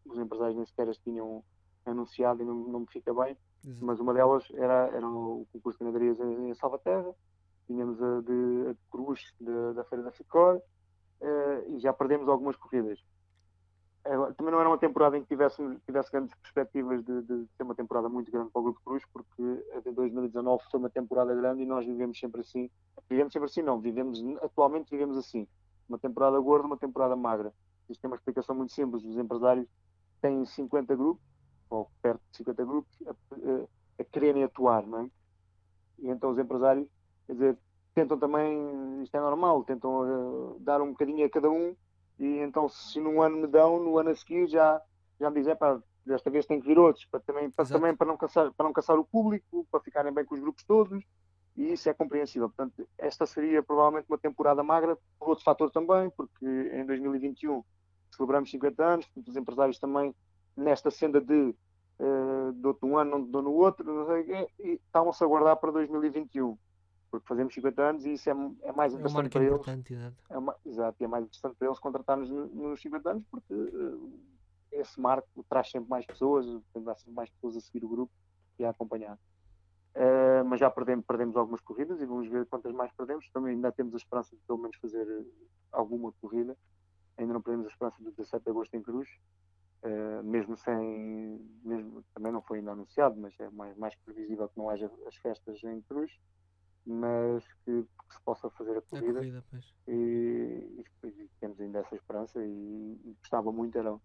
[0.05, 1.43] os empresários nem sequer as tinham
[1.85, 3.35] anunciado e não, não me fica bem.
[3.65, 3.85] Exato.
[3.85, 7.13] Mas uma delas era, era o concurso de ganadarias em, em Salvaterra,
[7.67, 12.27] tínhamos a de, a de Cruz de, da Feira da Ficor uh, e já perdemos
[12.27, 12.99] algumas corridas.
[14.03, 17.75] Também não era uma temporada em que tivesse, tivesse grandes perspectivas de, de, ser uma
[17.75, 21.61] temporada muito grande para o Grupo Cruz, porque a de 2019 foi uma temporada grande
[21.61, 22.69] e nós vivemos sempre assim.
[23.07, 25.47] Vivemos sempre assim, não, vivemos, atualmente vivemos assim.
[25.87, 27.53] Uma temporada gorda, uma temporada magra.
[27.87, 29.03] Isto tem uma explicação muito simples.
[29.03, 29.67] Os empresários
[30.19, 31.23] têm 50 grupos,
[31.69, 33.65] ou perto de 50 grupos, a, a,
[33.99, 35.09] a quererem atuar, não é?
[35.99, 36.87] E então os empresários,
[37.27, 37.57] quer dizer,
[37.93, 41.75] tentam também, isto é normal, tentam uh, dar um bocadinho a cada um
[42.21, 44.79] e então se num ano me dão, no ano a seguir já,
[45.19, 48.05] já me dizem, pá, desta vez tem que vir outros, para também, para, também para,
[48.05, 51.03] não caçar, para não caçar o público, para ficarem bem com os grupos todos,
[51.57, 52.47] e isso é compreensível.
[52.47, 57.63] Portanto, esta seria provavelmente uma temporada magra, por outro fator também, porque em 2021
[58.15, 60.13] celebramos 50 anos, os empresários também
[60.55, 61.55] nesta senda de
[61.99, 65.71] uh, dou-te um ano, não dou no outro, não sei, e estavam-se a guardar para
[65.71, 66.55] 2021
[67.11, 68.33] porque fazemos 50 anos e isso é,
[68.63, 69.67] é mais interessante é para eles.
[69.91, 70.15] Exato.
[70.29, 74.19] É uma, exato, é mais interessante para eles contratar-nos nos 50 anos porque uh,
[74.71, 78.13] esse marco traz sempre mais pessoas, dá sempre mais pessoas a seguir o grupo
[78.57, 79.19] e a acompanhar.
[79.93, 83.29] Uh, mas já perdemos, perdemos algumas corridas e vamos ver quantas mais perdemos.
[83.31, 85.05] Também ainda temos a esperança de pelo menos fazer
[85.69, 86.57] alguma corrida.
[87.17, 89.09] Ainda não perdemos a esperança do 17 de agosto em Cruz.
[89.83, 94.57] Uh, mesmo sem, mesmo, também não foi ainda anunciado, mas é mais, mais previsível que
[94.57, 96.11] não haja as festas em Cruz
[96.85, 99.11] mas que, que, se possa fazer a corrida.
[99.11, 99.43] A corrida
[99.87, 103.97] e, e, temos ainda essa esperança e, e, gostava muito, era,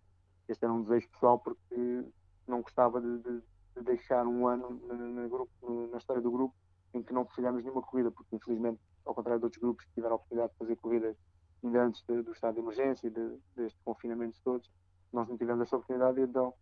[0.48, 2.04] este era um desejo pessoal porque
[2.46, 3.42] não gostava de, de,
[3.76, 6.54] de deixar um ano na, na, grupo, na história do grupo
[6.94, 10.14] em que não fizemos nenhuma corrida, porque infelizmente, ao contrário de outros grupos que tiveram
[10.14, 11.16] a oportunidade de fazer corridas
[11.62, 14.70] ainda antes de, do estado de emergência e de, destes confinamentos todos,
[15.12, 16.54] nós não tivemos essa oportunidade, então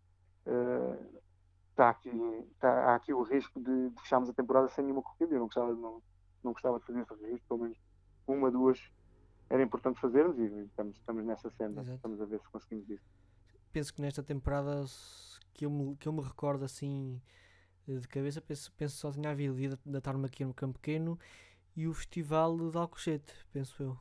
[0.47, 1.23] uh,
[1.75, 2.09] está aqui,
[2.53, 5.35] está, há aqui o risco de, de fecharmos a temporada sem nenhuma corrida.
[5.35, 6.03] Eu não gostava, não,
[6.43, 7.79] não gostava de fazer esse risco, pelo menos
[8.27, 8.81] uma, duas
[9.51, 11.81] era importante fazermos e estamos, estamos nessa cena.
[11.81, 11.97] Exato.
[11.97, 13.05] Estamos a ver se conseguimos isso.
[13.73, 14.85] Penso que nesta temporada
[15.53, 17.21] que eu me, que eu me recordo assim
[17.87, 21.19] de cabeça, penso, penso só tinha havido dia da Tarma aqui no Campo Pequeno
[21.77, 23.99] e o Festival de Alcochete, penso eu.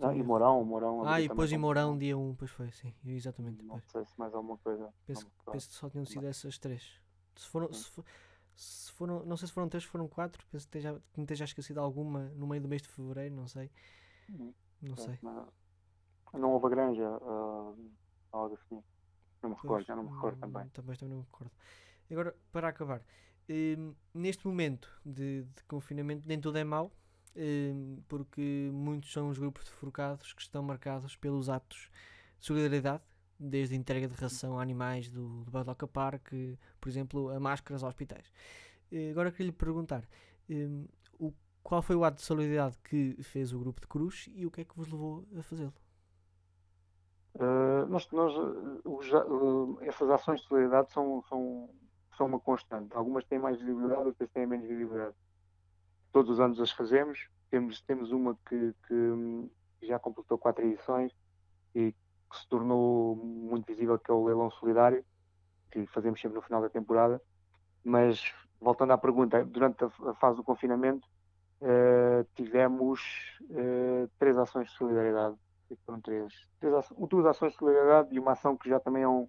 [0.00, 1.06] Ah, e Mourão, Mourão.
[1.06, 3.62] Ah, e depois em Mourão, dia 1, um, pois foi, sim, exatamente.
[3.62, 4.88] Não sei se mais alguma coisa.
[5.04, 7.03] Penso, penso que só tinham sido essas três.
[7.36, 8.04] Se foram, se, for,
[8.54, 10.44] se foram, não sei se foram três, foram quatro.
[10.50, 13.46] Penso que esteja, que me esteja esquecido alguma no meio do mês de fevereiro, não
[13.46, 13.70] sei.
[14.28, 14.52] Uhum.
[14.82, 15.18] Não sei.
[16.32, 17.90] Não houve a granja, uh,
[18.32, 18.82] algo assim.
[19.42, 20.68] Não me recordo, já não me recordo também.
[20.68, 21.52] Também, também não me recordo.
[22.10, 23.02] Agora, para acabar,
[23.48, 26.90] um, neste momento de, de, confinamento, nem tudo é mau,
[27.36, 31.90] um, porque muitos são os grupos de forcados que estão marcados pelos atos
[32.38, 33.02] de solidariedade
[33.38, 36.32] desde entrega de ração a animais do, do Badoca Park,
[36.80, 38.32] por exemplo, a máscaras a hospitais.
[39.10, 40.04] Agora queria lhe perguntar
[40.48, 40.86] um,
[41.18, 41.32] o,
[41.62, 44.60] qual foi o ato de solidariedade que fez o grupo de Cruz e o que
[44.60, 45.72] é que vos levou a fazê-lo?
[47.34, 51.70] Uh, nós, nós uh, essas ações de solidariedade são, são,
[52.16, 52.94] são uma constante.
[52.94, 55.14] Algumas têm mais visibilidade, outras têm menos visibilidade.
[56.12, 57.28] Todos os anos as fazemos.
[57.50, 59.50] Temos, temos uma que, que
[59.82, 61.12] já completou quatro edições
[61.74, 61.92] e
[62.30, 63.16] que se tornou
[63.98, 65.04] que é o leilão solidário,
[65.70, 67.20] que fazemos sempre no final da temporada.
[67.84, 71.06] Mas, voltando à pergunta, durante a fase do confinamento,
[71.60, 73.00] uh, tivemos
[73.50, 75.36] uh, três ações de solidariedade.
[75.84, 79.08] Foram três, três ações, duas ações de solidariedade e uma ação que já também é,
[79.08, 79.28] um,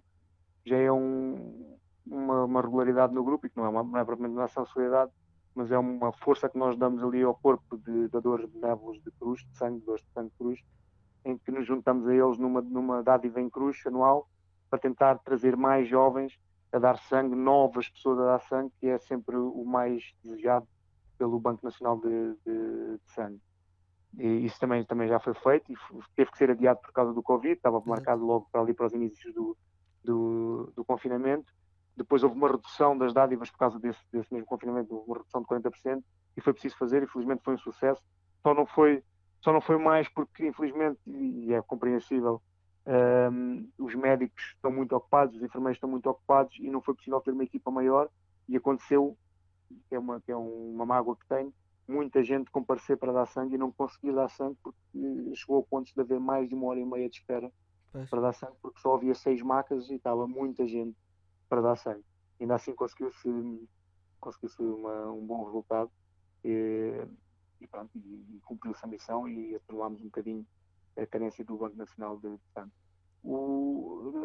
[0.64, 1.76] já é um,
[2.06, 4.62] uma, uma, regularidade no grupo e que não é, uma, não é propriamente uma ação
[4.62, 5.12] de solidariedade,
[5.54, 9.40] mas é uma força que nós damos ali ao corpo de dadores nébulos de cruz,
[9.40, 10.60] de sangue, de de sangue de cruz,
[11.24, 14.28] em que nos juntamos a eles numa, numa dádiva em cruz anual
[14.68, 16.38] para tentar trazer mais jovens
[16.72, 20.66] a dar sangue, novas pessoas a dar sangue, que é sempre o mais desejado
[21.18, 23.40] pelo Banco Nacional de, de, de Sangue.
[24.18, 25.76] E isso também, também já foi feito e
[26.14, 28.92] teve que ser adiado por causa do Covid, estava marcado logo para ali para os
[28.92, 29.56] inícios do,
[30.02, 31.52] do, do, confinamento.
[31.96, 35.42] Depois houve uma redução das dádivas por causa desse, desse mesmo confinamento, houve uma redução
[35.42, 36.02] de 40%
[36.36, 38.02] e foi preciso fazer e felizmente foi um sucesso.
[38.42, 39.02] Só não foi,
[39.40, 42.40] só não foi mais porque infelizmente, e é compreensível,
[42.86, 47.20] um, os médicos estão muito ocupados, os enfermeiros estão muito ocupados e não foi possível
[47.20, 48.08] ter uma equipa maior
[48.48, 49.16] e aconteceu,
[49.88, 51.52] que é uma, que é uma mágoa que tenho,
[51.88, 55.92] muita gente comparecer para dar sangue e não conseguir dar sangue porque chegou ao ponto
[55.92, 57.50] de haver mais de uma hora e meia de espera
[57.92, 58.08] pois.
[58.08, 60.96] para dar sangue porque só havia seis macas e estava muita gente
[61.48, 62.04] para dar sangue.
[62.40, 63.68] Ainda assim conseguiu-se
[64.20, 65.90] conseguiu um bom resultado
[66.44, 67.06] e,
[67.60, 70.44] e e, e cumpriu-se a missão e atenuámos um bocadinho
[70.96, 72.72] a carência do Banco Nacional de Sangue.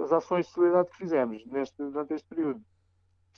[0.04, 2.62] as ações de solidariedade que fizemos neste, durante este período,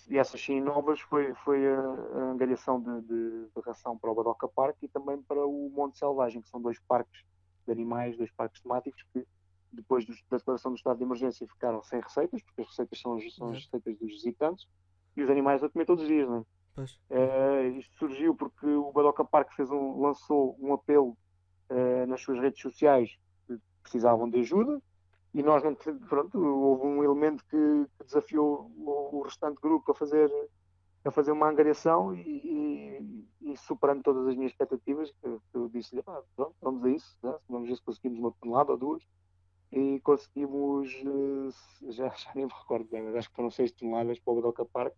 [0.09, 4.15] e essas sim novas, foi, foi a, a angariação de, de, de, ração para o
[4.15, 7.23] Badoca Park e também para o Monte Selvagem, que são dois parques
[7.65, 9.25] de animais, dois parques temáticos que
[9.71, 13.49] depois da declaração do estado de emergência ficaram sem receitas, porque as receitas são, são
[13.51, 14.67] as receitas dos visitantes,
[15.15, 16.43] e os animais a comer todos os dias, não é?
[16.75, 21.15] Uh, isto surgiu porque o Badoca Park fez um, lançou um apelo
[21.69, 23.15] uh, nas suas redes sociais
[23.83, 24.81] precisavam de ajuda
[25.33, 25.75] e nós não
[26.07, 30.31] pronto houve um elemento que, que desafiou o, o, restante grupo a fazer
[31.03, 32.21] a fazer uma angariação e,
[33.41, 37.17] e, e superando todas as minhas expectativas que, eu disse-lhe ah, pronto vamos a isso
[37.23, 37.35] né?
[37.49, 39.03] vamos ver se conseguimos uma tonelada ou duas
[39.71, 44.19] e conseguimos eh, já, já nem me recordo bem mas acho que foram seis toneladas
[44.19, 44.93] para o Badoca Park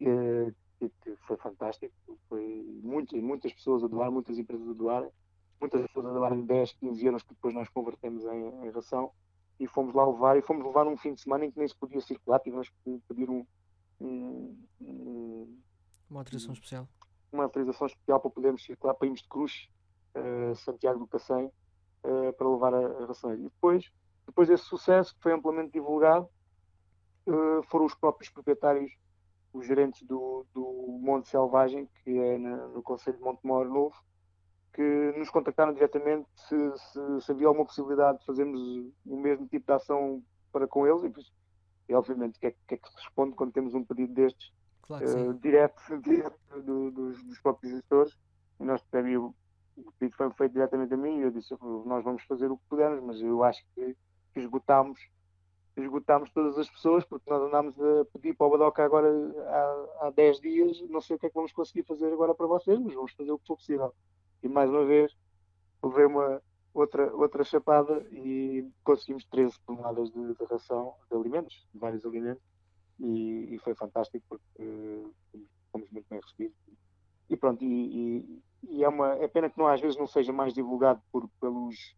[0.00, 1.94] e, que foi fantástico
[2.28, 5.10] foi muitas muitas pessoas a doar muitas empresas a doarem
[5.62, 9.12] muitas pessoas a darem 10, 15 euros que depois nós convertemos em, em, ração
[9.58, 11.76] e fomos lá levar e fomos levar num fim de semana em que nem se
[11.76, 13.46] podia circular, tivemos que pedir um,
[14.00, 15.58] um, um
[16.10, 16.88] uma autorização especial.
[17.32, 19.68] uma autorização especial para podermos circular para irmos de Cruz
[20.16, 23.32] uh, Santiago do Cacém uh, para levar a, a ração.
[23.32, 23.90] E depois,
[24.26, 26.28] depois desse sucesso que foi amplamente divulgado
[27.26, 28.92] uh, foram os próprios proprietários
[29.52, 33.94] os gerentes do, do Monte Selvagem que é na, no Conselho de Montemor Novo
[34.72, 38.60] que nos contactaram diretamente se, se, se, havia alguma possibilidade de fazermos
[39.04, 41.02] o mesmo tipo de ação para com eles.
[41.04, 44.14] E, e obviamente o que, é, que, é, que se responde quando temos um pedido
[44.14, 44.52] destes
[44.82, 48.16] claro uh, direto, direto do, dos, dos, próprios gestores.
[48.58, 48.82] E nós
[49.18, 49.34] o,
[49.76, 51.18] o pedido foi feito diretamente a mim.
[51.18, 51.54] E eu disse
[51.84, 53.96] nós vamos fazer o que pudermos mas eu acho que,
[54.32, 54.98] que esgotámos
[55.74, 60.10] esgotámos todas as pessoas porque nós andámos a pedir para o Badoca agora há, há
[60.10, 62.92] 10 dias não sei o que é que vamos conseguir fazer agora para vocês mas
[62.92, 63.94] vamos fazer o que for possível
[64.42, 65.14] e mais uma vez
[65.82, 66.42] levei uma
[66.74, 72.42] outra, outra chapada e conseguimos 13 toneladas de, de ração de alimentos, de vários alimentos,
[72.98, 75.14] e, e foi fantástico porque uh,
[75.70, 76.56] fomos muito bem recebidos.
[77.28, 80.32] E pronto, e, e, e, é, uma, é pena que não, às vezes não seja
[80.32, 81.96] mais divulgado por, pelos,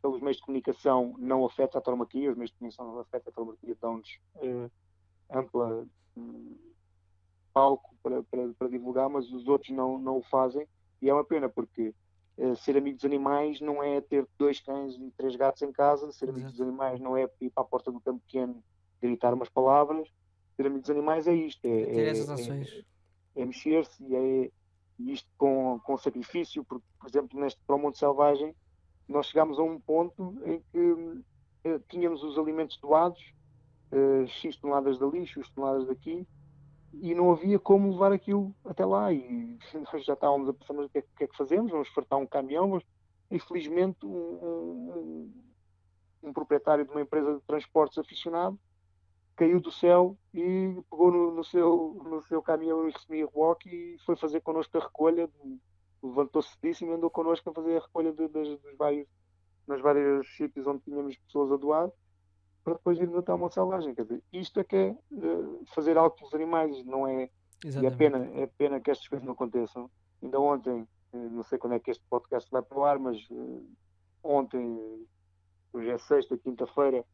[0.00, 3.34] pelos meios de comunicação, não afeta a tauromaquia, os meios de comunicação não afetam a
[3.34, 4.70] tauromaquia, dão-nos uh,
[5.30, 6.56] ampla um,
[7.52, 10.66] palco para, para, para divulgar, mas os outros não, não o fazem
[11.02, 11.92] e é uma pena, porque
[12.38, 16.12] uh, ser amigo dos animais não é ter dois cães e três gatos em casa,
[16.12, 18.62] ser amigo dos animais não é ir para a porta do campo pequeno
[19.02, 20.08] gritar umas palavras,
[20.56, 21.66] ser amigo dos animais é isto.
[21.66, 22.84] É, ter essas é, ações.
[23.34, 24.50] É, é mexer-se e é
[25.00, 28.54] isto com, com sacrifício, porque, por exemplo, neste para o Monte Selvagem,
[29.08, 30.78] nós chegámos a um ponto em que
[31.68, 33.20] uh, tínhamos os alimentos doados,
[33.90, 36.26] uh, X toneladas de lixo, X toneladas daqui,
[36.92, 39.12] e não havia como levar aquilo até lá.
[39.12, 39.58] E
[39.92, 41.70] nós já estávamos a pensar, o que é, que, é que fazemos?
[41.70, 42.82] Vamos fartar um caminhão, mas
[43.30, 45.32] infelizmente um, um,
[46.22, 48.58] um, proprietário de uma empresa de transportes aficionado
[49.34, 54.14] caiu do céu e pegou no, no seu, no seu caminhão e semi-reboque e foi
[54.14, 55.28] fazer connosco a recolha,
[56.02, 59.08] levantou-se disso e andou connosco a fazer a recolha de, de, dos vários,
[59.66, 61.90] nos vários sítios onde tínhamos pessoas a doar
[62.64, 63.94] para depois ir matar uma selvagem.
[63.94, 67.28] Quer dizer, isto é que é uh, fazer algo pelos animais, não é?
[67.64, 67.82] Exatamente.
[67.82, 69.90] E é pena, é pena que estas coisas não aconteçam.
[70.22, 73.18] Ainda ontem, uh, não sei quando é que este podcast vai para o ar, mas
[73.30, 73.66] uh,
[74.22, 75.06] ontem,
[75.72, 77.04] hoje é sexta, quinta-feira,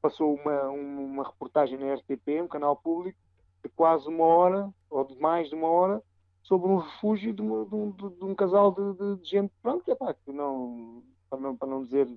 [0.00, 3.18] passou uma, uma reportagem na RTP, um canal público,
[3.64, 6.02] de quase uma hora, ou de mais de uma hora,
[6.42, 9.90] sobre um refúgio de, uma, de, um, de um, casal de, de, gente, pronto, que,
[9.90, 12.08] é pá, que não, para não, para não dizer,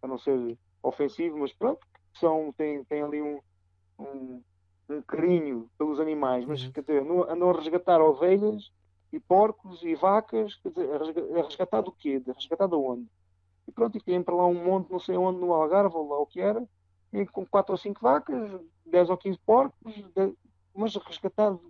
[0.00, 3.40] para não ser ofensivo, mas pronto, são, tem, tem ali um,
[3.98, 4.42] um,
[4.88, 6.72] um carinho pelos animais, mas uhum.
[6.72, 8.70] quer dizer, andam a resgatar ovelhas
[9.12, 10.90] e porcos e vacas, quer dizer,
[11.38, 12.22] a resgatar do quê?
[12.26, 13.06] A resgatar de onde?
[13.66, 16.18] E pronto, e fui para lá um monte, não sei onde, no Algarve, ou lá
[16.18, 16.66] o que era,
[17.12, 20.34] e com 4 ou 5 vacas, 10 ou 15 porcos, de,
[20.74, 21.60] mas resgatado,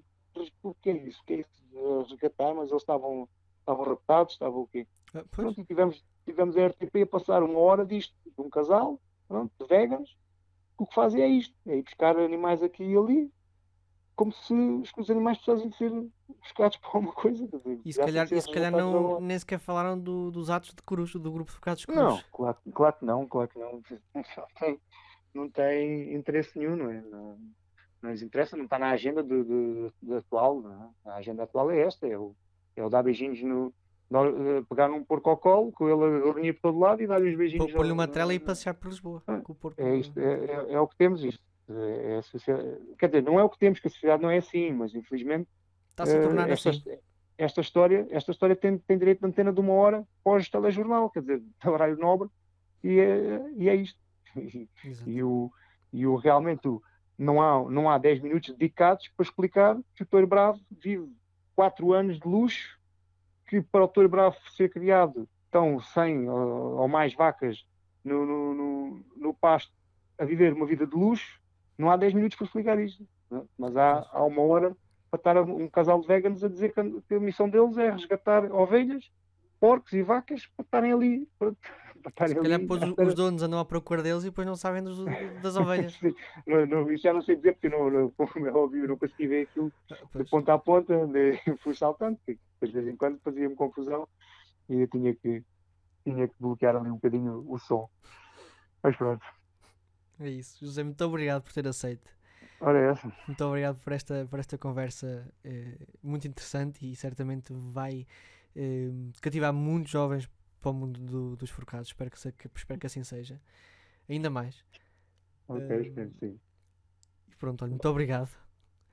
[0.63, 1.21] o que é isso?
[1.21, 2.07] O que é isso?
[2.09, 4.87] Resgatar, mas eles estavam, estavam raptados, estavam o quê?
[5.09, 5.31] Ah, pois.
[5.31, 9.53] Pronto, e tivemos, tivemos a RTP a passar uma hora disto, de um casal, pronto,
[9.61, 10.11] de veganos,
[10.77, 13.31] que o que fazem é isto, é ir buscar animais aqui e ali,
[14.15, 15.91] como se os, animais precisassem de ser
[16.41, 17.47] buscados para alguma coisa.
[17.47, 21.13] dizer, E se calhar, se calhar não, nem sequer falaram do- dos atos de cruz,
[21.13, 21.99] do grupo de focados cruz.
[21.99, 23.73] Não, claro, claro que não, claro que não.
[23.73, 23.83] Não
[24.59, 24.81] tem,
[25.35, 27.01] não tem interesse nenhum, não é?
[27.03, 27.39] Não,
[28.03, 30.63] não lhes interessa, não está na agenda do, do- do atual,
[31.05, 31.11] é?
[31.11, 32.35] A agenda atual é esta, é o,
[32.77, 33.73] é o dar beijinhos no.
[34.21, 37.31] Eh, pegar um porco ao colo, com ele a dormir por todo lado e dar-lhe
[37.31, 37.67] os beijinhos.
[37.67, 39.23] Pô- Pôr-lhe uma trela e passear por Lisboa.
[39.27, 39.81] Ah, com o porco.
[39.81, 41.43] É, isto, é, é, é o que temos isto.
[41.71, 44.73] É, é Quer dizer, não é o que temos, que a sociedade não é assim,
[44.73, 45.49] mas infelizmente
[45.91, 46.83] Está-se a eh, tornar esta, assim.
[47.39, 51.41] esta história, esta história tem, tem direito de antena de uma hora pós-telejornal, quer dizer,
[51.63, 52.29] de horário nobre,
[52.85, 53.99] e é, e é isto.
[54.37, 55.09] Exato.
[55.09, 55.51] E o,
[55.93, 56.83] e o realmente o-
[57.19, 61.09] não há, não há 10 minutos dedicados para explicar que o Touro Bravo vive
[61.55, 62.79] 4 anos de luxo,
[63.53, 67.67] que para o Touro Bravo ser criado estão 100 ou, ou mais vacas
[68.03, 69.71] no, no, no, no pasto
[70.19, 71.39] a viver uma vida de luxo,
[71.77, 73.07] não há 10 minutos para explicar isto.
[73.31, 73.43] é?
[73.59, 74.75] Mas há, há uma hora
[75.11, 77.91] para estar um casal de veganos a dizer que a, que a missão deles é
[77.91, 79.13] resgatar ovelhas,
[79.61, 81.29] porcos e vacas para estarem ali.
[81.39, 81.53] Para,
[82.11, 84.83] estarem Se calhar à os, os donos andam à procura deles e depois não sabem
[84.83, 85.05] dos-
[85.43, 85.99] das ovelhas.
[86.47, 88.99] Não, não, isso já não sei dizer, porque não, não, como é óbvio, eu não
[88.99, 92.97] consegui ver aquilo Ah, de ponta a ponta, andei, fui saltando, porque de vez em
[92.97, 94.09] quando fazia-me confusão
[94.69, 95.43] e eu tinha que,
[96.05, 97.89] tinha que bloquear ali um bocadinho o som.
[98.83, 99.25] Mas pronto,
[100.21, 100.65] É isso.
[100.65, 102.09] José, muito obrigado por ter aceito.
[102.61, 103.13] ora é essa.
[103.27, 108.07] Muito obrigado por esta, por esta conversa eh, muito interessante e certamente vai
[108.57, 108.91] eh,
[109.21, 110.29] cativar muitos jovens
[110.63, 111.89] para o mundo do- dos forcados.
[111.89, 113.39] Espero que, se- que- espero que assim seja.
[114.09, 114.65] Ainda mais.
[115.49, 116.41] Ok, Eh, espero que sim.
[117.31, 118.31] E pronto, olha, muito obrigado.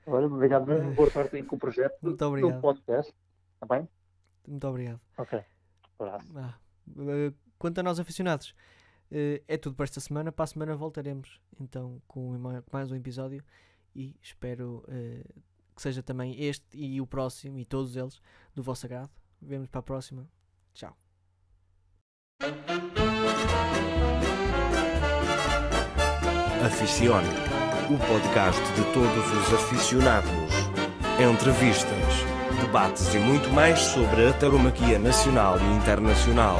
[0.06, 2.60] Olha, obrigado mesmo, boa sorte aí com o projeto do, Muito do obrigado.
[2.60, 3.14] podcast.
[3.54, 3.88] Está bem?
[4.46, 5.00] Muito obrigado.
[5.16, 5.42] Ok.
[6.00, 6.58] Ah,
[6.98, 8.54] eh, quanto a nós aficionados,
[9.10, 10.32] eh, é tudo para esta semana.
[10.32, 13.44] Para a semana voltaremos então com ma- mais um episódio
[13.94, 15.24] e espero eh,
[15.76, 18.20] que seja também este e o próximo e todos eles
[18.54, 19.10] do vosso agrado.
[19.40, 20.28] Vemos para a próxima.
[20.74, 21.09] Tchau.
[26.64, 27.28] Aficione,
[27.90, 30.30] o podcast de todos os aficionados.
[31.20, 32.24] Entrevistas,
[32.58, 36.56] debates e muito mais sobre a tauromaquia nacional e internacional.